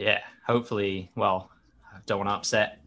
[0.00, 1.10] Yeah, hopefully.
[1.14, 1.50] Well,
[1.94, 2.78] I don't want to upset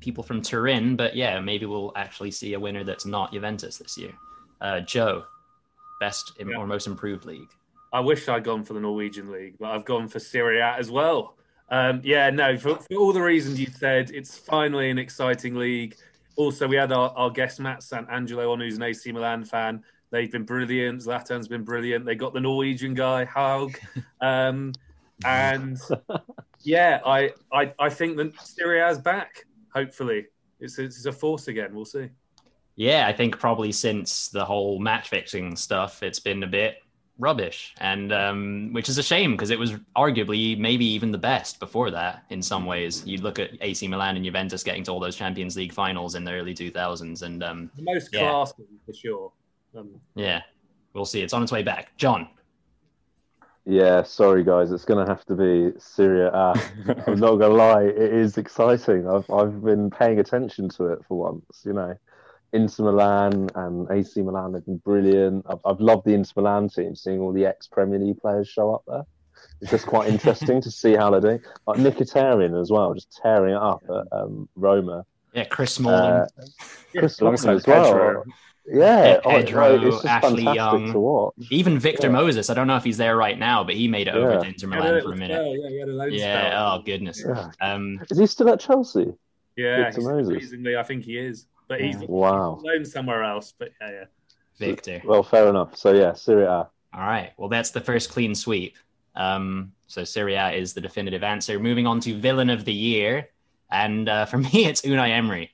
[0.00, 3.98] people from Turin, but yeah, maybe we'll actually see a winner that's not Juventus this
[3.98, 4.12] year.
[4.58, 5.24] Uh, Joe,
[6.00, 6.56] best Yeah.
[6.56, 7.50] or most improved league.
[7.92, 10.90] I wish I'd gone for the Norwegian league, but I've gone for Serie A as
[10.90, 11.36] well.
[11.68, 15.94] Um, yeah, no, for, for all the reasons you said, it's finally an exciting league.
[16.36, 19.84] Also, we had our, our guest Matt Sant'Angelo on, who's an AC Milan fan.
[20.10, 21.02] They've been brilliant.
[21.02, 22.06] Zlatan's been brilliant.
[22.06, 23.76] They got the Norwegian guy Hauge,
[24.22, 24.72] um,
[25.24, 25.78] and
[26.64, 29.44] yeah, I, I I think that Serie A's back.
[29.74, 30.26] Hopefully,
[30.60, 31.74] it's it's a force again.
[31.74, 32.08] We'll see.
[32.76, 36.76] Yeah, I think probably since the whole match fixing stuff, it's been a bit
[37.18, 41.60] rubbish, and um, which is a shame because it was arguably maybe even the best
[41.60, 42.24] before that.
[42.30, 45.56] In some ways, you look at AC Milan and Juventus getting to all those Champions
[45.56, 48.20] League finals in the early 2000s, and um, The most Yeah.
[48.30, 49.32] classy for sure.
[49.76, 50.40] Um, yeah,
[50.94, 51.20] we'll see.
[51.22, 51.94] It's on its way back.
[51.96, 52.28] John,
[53.64, 56.54] Yeah, sorry guys, it's going to have to be Serie A.
[57.06, 59.08] I'm not gonna lie, it is exciting.
[59.08, 61.62] I've I've been paying attention to it for once.
[61.64, 61.94] You know,
[62.52, 65.46] Inter Milan and AC Milan have been brilliant.
[65.48, 68.74] I've I've loved the Inter Milan team, seeing all the ex Premier League players show
[68.74, 69.04] up there.
[69.60, 71.40] It's just quite interesting to see how they're doing.
[71.68, 75.04] Like Mkhitaryan as well, just tearing it up at um, Roma.
[75.34, 76.26] yeah, Chris Smalling, Uh,
[76.98, 77.92] Chris alongside Smalling as well.
[77.94, 78.24] Pedro.
[78.66, 80.92] Yeah, Pe- Pedro, oh, it's just Ashley Young.
[80.92, 81.34] to watch.
[81.50, 82.12] even Victor yeah.
[82.12, 82.48] Moses.
[82.48, 84.38] I don't know if he's there right now, but he made it over Yeah.
[84.40, 85.34] to Inter Milan little for a minute.
[85.34, 86.48] spell, Yeah, he had a loan Yeah.
[86.50, 86.72] spell.
[86.78, 87.24] Oh goodness.
[87.26, 87.50] Yeah.
[87.60, 89.12] Um, Is he still at Chelsea?
[89.56, 90.26] Yeah, Victor Moses.
[90.28, 92.60] surprisingly, I think he is, but he's Wow.
[92.62, 93.52] loaned somewhere else.
[93.58, 94.04] But yeah, yeah.
[94.58, 95.02] Victor.
[95.04, 95.76] Well, fair enough.
[95.76, 96.68] So yeah, Serie A.
[96.94, 97.32] All right.
[97.38, 98.76] Well, that's the first clean sweep.
[99.16, 101.58] Um, so Serie A is the definitive answer.
[101.58, 103.28] Moving on to villain of the year,
[103.70, 105.50] and uh, for me, it's Unai Emery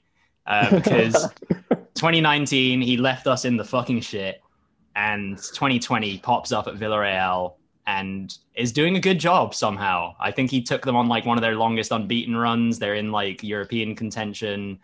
[0.47, 1.33] uh, because
[1.99, 4.41] 2019 he left us in the fucking shit,
[4.97, 7.55] and 2020 pops up at Villarreal
[7.87, 10.15] and is doing a good job somehow.
[10.21, 12.79] I think he took them on like one of their longest unbeaten runs.
[12.79, 14.79] They're in like European contention.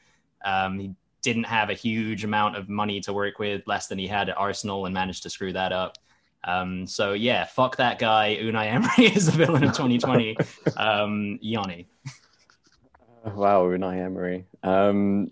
[0.44, 4.06] Um, he didn't have a huge amount of money to work with, less than he
[4.06, 5.98] had at Arsenal, and managed to screw that up.
[6.44, 8.38] Um, so yeah, fuck that guy.
[8.40, 10.36] Unai Emery is the villain of 2020.
[10.76, 11.86] um, Yanni.
[13.24, 14.46] Wow, Unai Emery.
[14.62, 15.30] Um,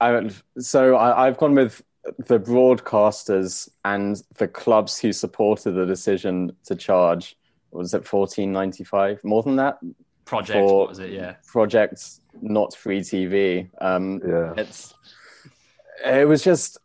[0.00, 0.28] I,
[0.58, 1.82] so I, I've gone with
[2.26, 7.36] the broadcasters and the clubs who supported the decision to charge.
[7.70, 9.22] Was it fourteen ninety five?
[9.24, 9.78] More than that,
[10.24, 11.10] Project, For- what was it?
[11.10, 11.34] Yeah.
[11.46, 12.02] project
[12.40, 13.68] not free TV.
[13.80, 14.52] Um, Yeah.
[14.56, 14.94] it's
[16.04, 16.78] it was just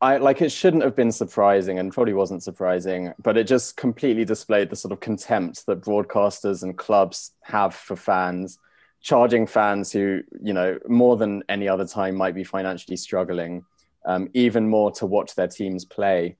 [0.00, 4.24] I like it shouldn't have been surprising and probably wasn't surprising, but it just completely
[4.24, 8.58] displayed the sort of contempt that broadcasters and clubs have for fans,
[9.02, 13.64] charging fans who, you know, more than any other time might be financially struggling,
[14.06, 16.36] um, even more to watch their teams play.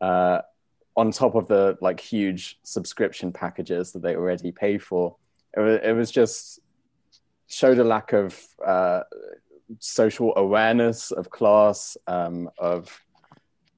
[0.00, 0.40] Uh,
[0.94, 5.16] on top of the like huge subscription packages that they already pay for,
[5.56, 6.60] it was, it was just
[7.46, 9.00] showed a lack of uh,
[9.78, 13.02] social awareness of class, um, of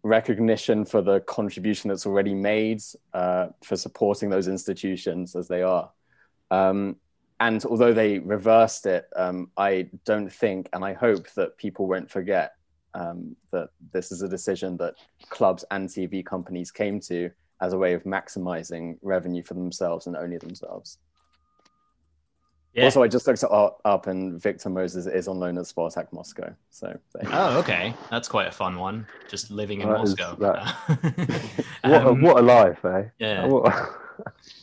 [0.03, 2.83] recognition for the contribution that's already made
[3.13, 5.91] uh, for supporting those institutions as they are.
[6.51, 6.97] Um,
[7.41, 12.11] and although they reversed it, um, I don't think and I hope that people won't
[12.11, 12.53] forget
[12.95, 14.95] um, that this is a decision that
[15.31, 17.31] clubs and TV companies came to
[17.61, 20.99] as a way of maximizing revenue for themselves and only themselves.
[22.73, 22.85] Yeah.
[22.87, 26.13] Also, I just looked it up, up and Victor Moses is on loan at Spartak
[26.13, 26.53] Moscow.
[26.71, 27.37] So there you go.
[27.37, 27.95] Oh, okay.
[28.11, 29.07] That's quite a fun one.
[29.29, 30.37] Just living in That is- Moscow.
[31.85, 33.05] What, a, Um, what a life, eh?
[33.19, 33.47] yeah.
[33.47, 33.73] What-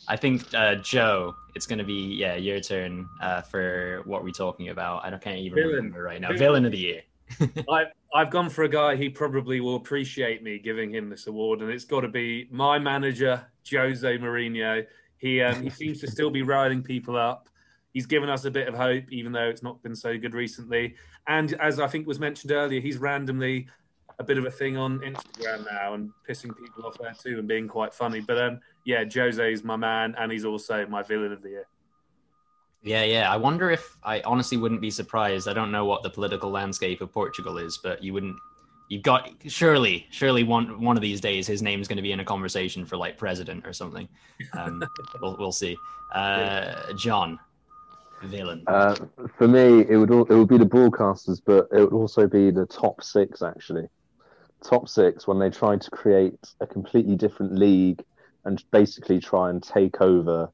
[0.08, 4.30] I think uh, Joe, it's going to be yeah your turn uh, for what we're
[4.30, 5.04] talking about.
[5.04, 5.76] And I don't, can't even Villain.
[5.76, 6.28] remember right now.
[6.28, 6.38] Villain.
[6.38, 7.02] Villain of the year.
[7.70, 11.60] I've I've gone for a guy he probably will appreciate me giving him this award,
[11.60, 14.84] and it's got to be my manager Jose Mourinho.
[15.18, 17.48] He um, he seems to still be riling people up.
[17.92, 20.94] He's given us a bit of hope, even though it's not been so good recently.
[21.26, 23.68] And as I think was mentioned earlier, he's randomly
[24.18, 27.46] a bit of a thing on Instagram now and pissing people off there too and
[27.46, 28.20] being quite funny.
[28.20, 31.66] But um, yeah, Jose's my man, and he's also my villain of the year.
[32.82, 33.32] Yeah, yeah.
[33.32, 35.46] I wonder if I honestly wouldn't be surprised.
[35.46, 38.36] I don't know what the political landscape of Portugal is, but you wouldn't.
[38.88, 42.20] You've got surely, surely one one of these days his name's going to be in
[42.20, 44.08] a conversation for like president or something.
[44.52, 44.82] Um,
[45.20, 45.76] we'll we'll see.
[46.12, 47.38] Uh, John,
[48.24, 48.64] villain.
[48.66, 48.96] Uh,
[49.38, 52.50] for me, it would al- it would be the broadcasters, but it would also be
[52.50, 53.88] the top six actually.
[54.62, 58.02] Top six when they tried to create a completely different league
[58.44, 60.50] and basically try and take over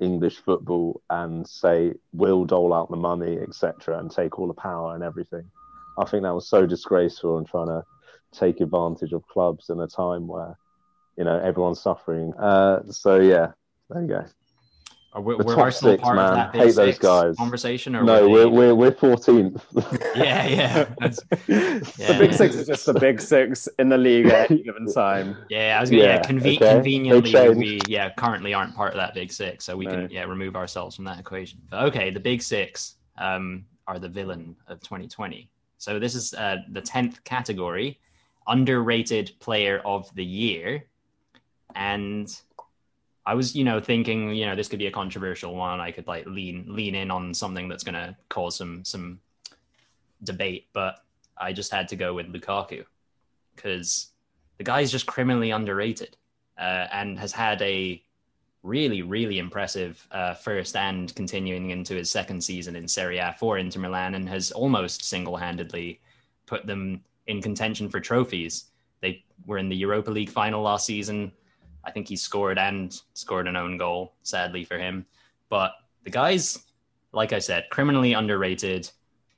[0.00, 4.94] English football and say we'll dole out the money, etc., and take all the power
[4.94, 5.50] and everything.
[5.98, 7.84] I think that was so disgraceful and trying to
[8.32, 10.56] take advantage of clubs in a time where
[11.16, 12.32] you know everyone's suffering.
[12.34, 13.52] Uh, so yeah,
[13.90, 14.24] there you go.
[15.12, 16.28] Are we, The we're top Arsenal six, part man.
[16.28, 17.34] of that Hate those guys.
[17.36, 17.96] conversation?
[17.96, 19.64] Or No, were we're they- we're we're fourteenth.
[20.14, 24.50] yeah, yeah, That's- the big six is just the big six in the league at
[24.52, 25.36] any given time.
[25.48, 25.76] yeah.
[25.76, 26.74] I was gonna, yeah, Yeah, conve- okay.
[26.74, 29.92] conveniently, we yeah currently aren't part of that big six, so we No.
[29.92, 31.58] can yeah remove ourselves from that equation.
[31.70, 35.50] But okay, the big six um, are the villain of 2020.
[35.78, 37.98] So this is uh, the tenth category,
[38.46, 40.84] underrated player of the year,
[41.74, 42.32] and
[43.26, 45.80] I was, you know, thinking, you know, this could be a controversial one.
[45.80, 49.20] I could like lean lean in on something that's going to cause some some
[50.22, 51.04] debate, but
[51.36, 52.84] I just had to go with Lukaku
[53.54, 54.08] because
[54.58, 56.16] the guy is just criminally underrated
[56.58, 58.02] uh, and has had a
[58.62, 63.58] really, really impressive uh, first and continuing into his second season in Serie A for
[63.58, 66.00] Inter Milan and has almost single handedly
[66.46, 68.66] put them in contention for trophies.
[69.00, 71.32] They were in the Europa League final last season.
[71.84, 75.06] I think he scored and scored an own goal, sadly for him.
[75.48, 75.72] But
[76.04, 76.66] the guy's,
[77.12, 78.90] like I said, criminally underrated.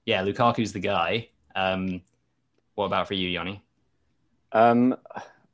[0.06, 1.28] Yeah, Lukaku's the guy.
[1.54, 2.02] Um,
[2.74, 3.62] what about for you, Yanni?
[4.52, 4.96] Um,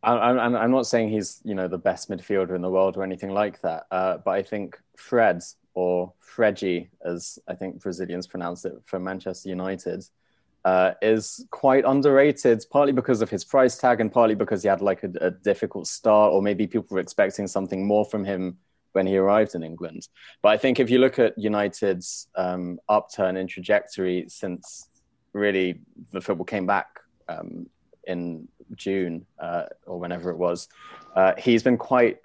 [0.03, 3.30] I'm, I'm not saying he's you know the best midfielder in the world or anything
[3.30, 5.43] like that, uh, but I think Fred
[5.74, 10.05] or Fredgy, as I think Brazilians pronounce it for Manchester United,
[10.69, 12.59] uh, is quite underrated.
[12.71, 15.87] Partly because of his price tag, and partly because he had like a, a difficult
[15.87, 18.59] start, or maybe people were expecting something more from him
[18.93, 20.09] when he arrived in England.
[20.43, 24.89] But I think if you look at United's um, upturn in trajectory since
[25.33, 25.81] really
[26.12, 26.89] the football came back
[27.29, 27.51] um,
[28.07, 30.69] in June uh, or whenever it was,
[31.16, 32.19] uh, he's been quite,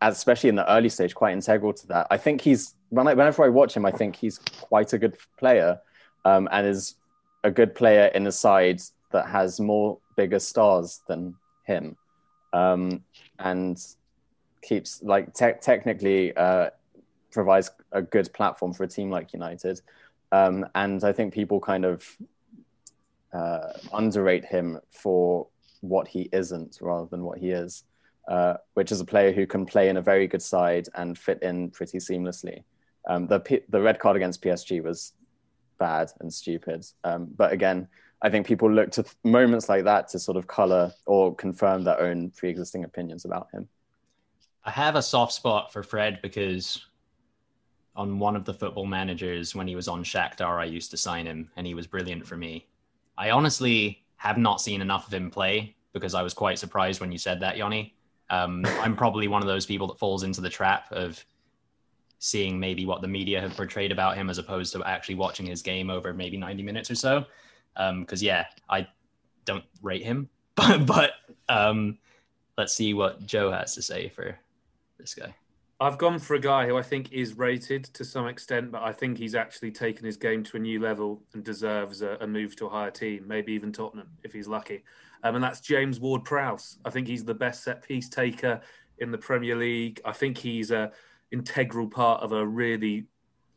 [0.00, 2.06] especially in the early stage, quite integral to that.
[2.10, 4.38] I think he's whenever I watch him, I think he's
[4.70, 5.80] quite a good player
[6.24, 6.96] um, and is
[7.44, 8.80] a good player in a side
[9.12, 11.34] that has more bigger stars than
[11.66, 11.96] him,
[12.52, 13.04] um,
[13.38, 13.78] and
[14.62, 16.70] keeps like te- technically uh,
[17.30, 19.80] provides a good platform for a team like United.
[20.32, 22.04] Um, and I think people kind of
[23.32, 25.46] uh, underrate him for
[25.80, 27.84] what he isn't rather than what he is,
[28.28, 31.42] uh, which is a player who can play in a very good side and fit
[31.42, 32.64] in pretty seamlessly.
[33.06, 35.12] Um, the P- the red card against PSG was
[35.78, 37.88] bad and stupid, um, but again,
[38.22, 41.84] I think people look to th- moments like that to sort of color or confirm
[41.84, 43.68] their own pre-existing opinions about him.
[44.64, 46.86] I have a soft spot for Fred because
[47.94, 51.26] on one of the football managers, when he was on Shakhtar, I used to sign
[51.26, 52.66] him and he was brilliant for me.
[53.18, 57.12] I honestly have not seen enough of him play because I was quite surprised when
[57.12, 57.94] you said that, Yanni.
[58.30, 61.22] Um, I'm probably one of those people that falls into the trap of
[62.24, 65.60] seeing maybe what the media have portrayed about him as opposed to actually watching his
[65.60, 67.26] game over maybe 90 minutes or so.
[67.76, 68.88] Because, yeah, I
[69.44, 70.28] don't rate him.
[70.56, 71.10] But, but
[71.48, 71.98] um,
[72.56, 74.38] let's see what Joe has to say for
[75.00, 75.34] this guy.
[75.80, 78.92] I've gone for a guy who I think is rated to some extent, but I
[78.92, 82.54] think he's actually taken his game to a new level and deserves a, a move
[82.56, 84.84] to a higher team, maybe even Tottenham if he's lucky.
[85.24, 86.78] Um, and that's James Ward Prowse.
[86.84, 88.60] I think he's the best set piece taker
[88.98, 90.00] in the Premier League.
[90.04, 90.92] I think he's a
[91.34, 93.04] integral part of a really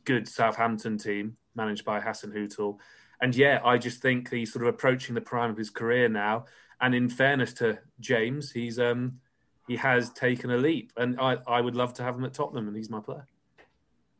[0.03, 2.77] good Southampton team managed by Hasenhüttl.
[3.21, 6.45] And yeah, I just think he's sort of approaching the prime of his career now.
[6.81, 9.19] And in fairness to James, he's um,
[9.67, 12.67] he has taken a leap, and I, I would love to have him at Tottenham,
[12.67, 13.25] and he's my player.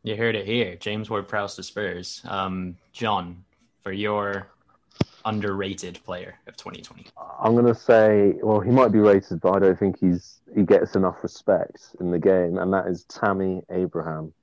[0.03, 0.76] You heard it here.
[0.76, 2.22] James Ward Prowse to Spurs.
[2.26, 3.43] Um, John,
[3.84, 4.47] for your
[5.28, 7.05] underrated player of 2020.
[7.39, 10.95] I'm gonna say, well, he might be rated, but I don't think he's he gets
[10.95, 14.34] enough respect in the game, and that is Tammy Abraham.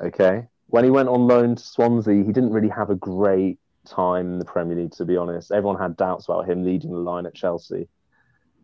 [0.00, 4.32] Okay, when he went on loan to Swansea, he didn't really have a great time
[4.32, 5.52] in the Premier League, to be honest.
[5.52, 7.88] Everyone had doubts about him leading the line at Chelsea,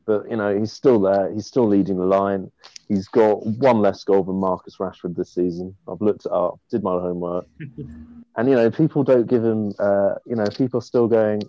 [0.07, 1.33] but you know he's still there.
[1.33, 2.51] He's still leading the line.
[2.89, 5.75] He's got one less goal than Marcus Rashford this season.
[5.89, 9.73] I've looked it up, did my homework, and you know people don't give him.
[9.79, 11.43] Uh, you know people are still going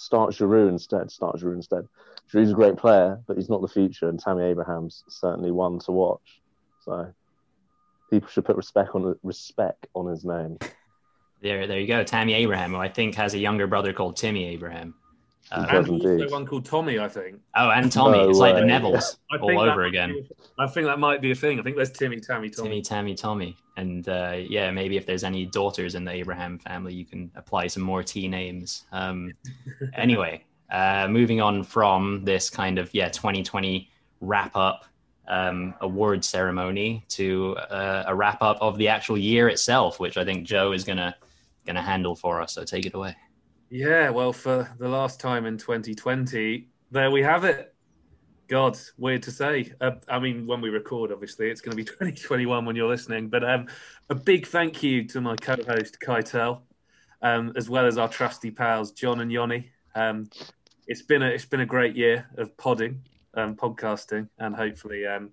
[0.00, 1.10] start Giroud instead.
[1.10, 1.86] Start Giroud instead.
[2.32, 5.92] Giroud's a great player, but he's not the future, and Tammy Abraham's certainly one to
[5.92, 6.40] watch.
[6.84, 7.12] So
[8.10, 10.58] people should put respect on respect on his name.
[11.42, 12.04] There, there you go.
[12.04, 14.94] Tammy Abraham, who I think has a younger brother called Timmy Abraham.
[15.52, 16.30] Uh, and also indeed.
[16.30, 17.40] one called Tommy, I think.
[17.56, 18.18] oh, and Tommy.
[18.18, 18.68] No it's like the way.
[18.68, 20.12] Nevilles I all over again.
[20.12, 21.58] be- I think that might be a thing.
[21.58, 22.68] I think there's Timmy, Tammy, Tommy.
[22.68, 23.56] Timmy, Tammy, Tommy.
[23.76, 27.66] And uh, yeah, maybe if there's any daughters in the Abraham family, you can apply
[27.66, 28.84] some more T names.
[28.92, 29.32] Um,
[29.94, 33.90] anyway, uh, moving on from this kind of, yeah, 2020
[34.20, 34.84] wrap up
[35.26, 40.24] um, award ceremony to uh, a wrap up of the actual year itself, which I
[40.24, 41.14] think Joe is going to
[41.66, 42.54] going to handle for us.
[42.54, 43.16] So take it away.
[43.70, 47.72] Yeah, well, for the last time in 2020, there we have it.
[48.48, 49.72] God, weird to say.
[49.80, 53.28] Uh, I mean, when we record, obviously, it's going to be 2021 when you're listening.
[53.28, 53.68] But um,
[54.08, 56.62] a big thank you to my co-host Kaitel,
[57.22, 59.70] um, as well as our trusty pals John and Yoni.
[59.94, 60.28] Um,
[60.88, 63.02] it's been a it's been a great year of podding,
[63.34, 65.30] um, podcasting, and hopefully um,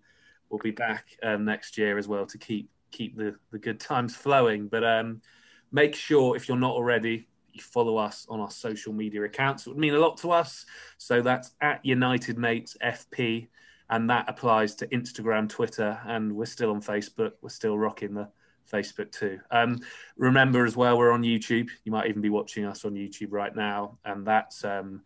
[0.51, 4.15] we'll be back um, next year as well to keep keep the the good times
[4.15, 4.67] flowing.
[4.67, 5.23] But um,
[5.71, 7.27] make sure if you're not already,
[7.58, 9.66] you follow us on our social media accounts.
[9.66, 10.66] It would mean a lot to us.
[10.97, 13.47] So that's at United Mates FP,
[13.89, 17.34] and that applies to Instagram, Twitter, and we're still on Facebook.
[17.41, 18.30] We're still rocking the
[18.72, 19.39] Facebook too.
[19.51, 19.80] Um,
[20.18, 21.70] remember as well, we're on YouTube.
[21.84, 25.01] You might even be watching us on YouTube right now, and that's um,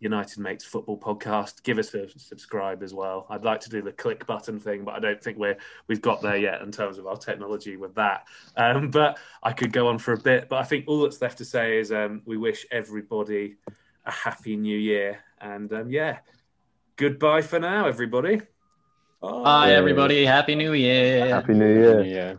[0.00, 1.62] United Mates Football Podcast.
[1.62, 3.26] Give us a subscribe as well.
[3.28, 6.22] I'd like to do the click button thing, but I don't think we're we've got
[6.22, 8.26] there yet in terms of our technology with that.
[8.56, 10.48] Um, but I could go on for a bit.
[10.48, 13.56] But I think all that's left to say is um, we wish everybody
[14.06, 16.18] a happy new year, and um, yeah,
[16.96, 18.40] goodbye for now, everybody.
[19.20, 20.24] Bye, everybody.
[20.24, 21.28] Happy New Year.
[21.28, 22.02] Happy New Year.
[22.02, 22.34] Yeah.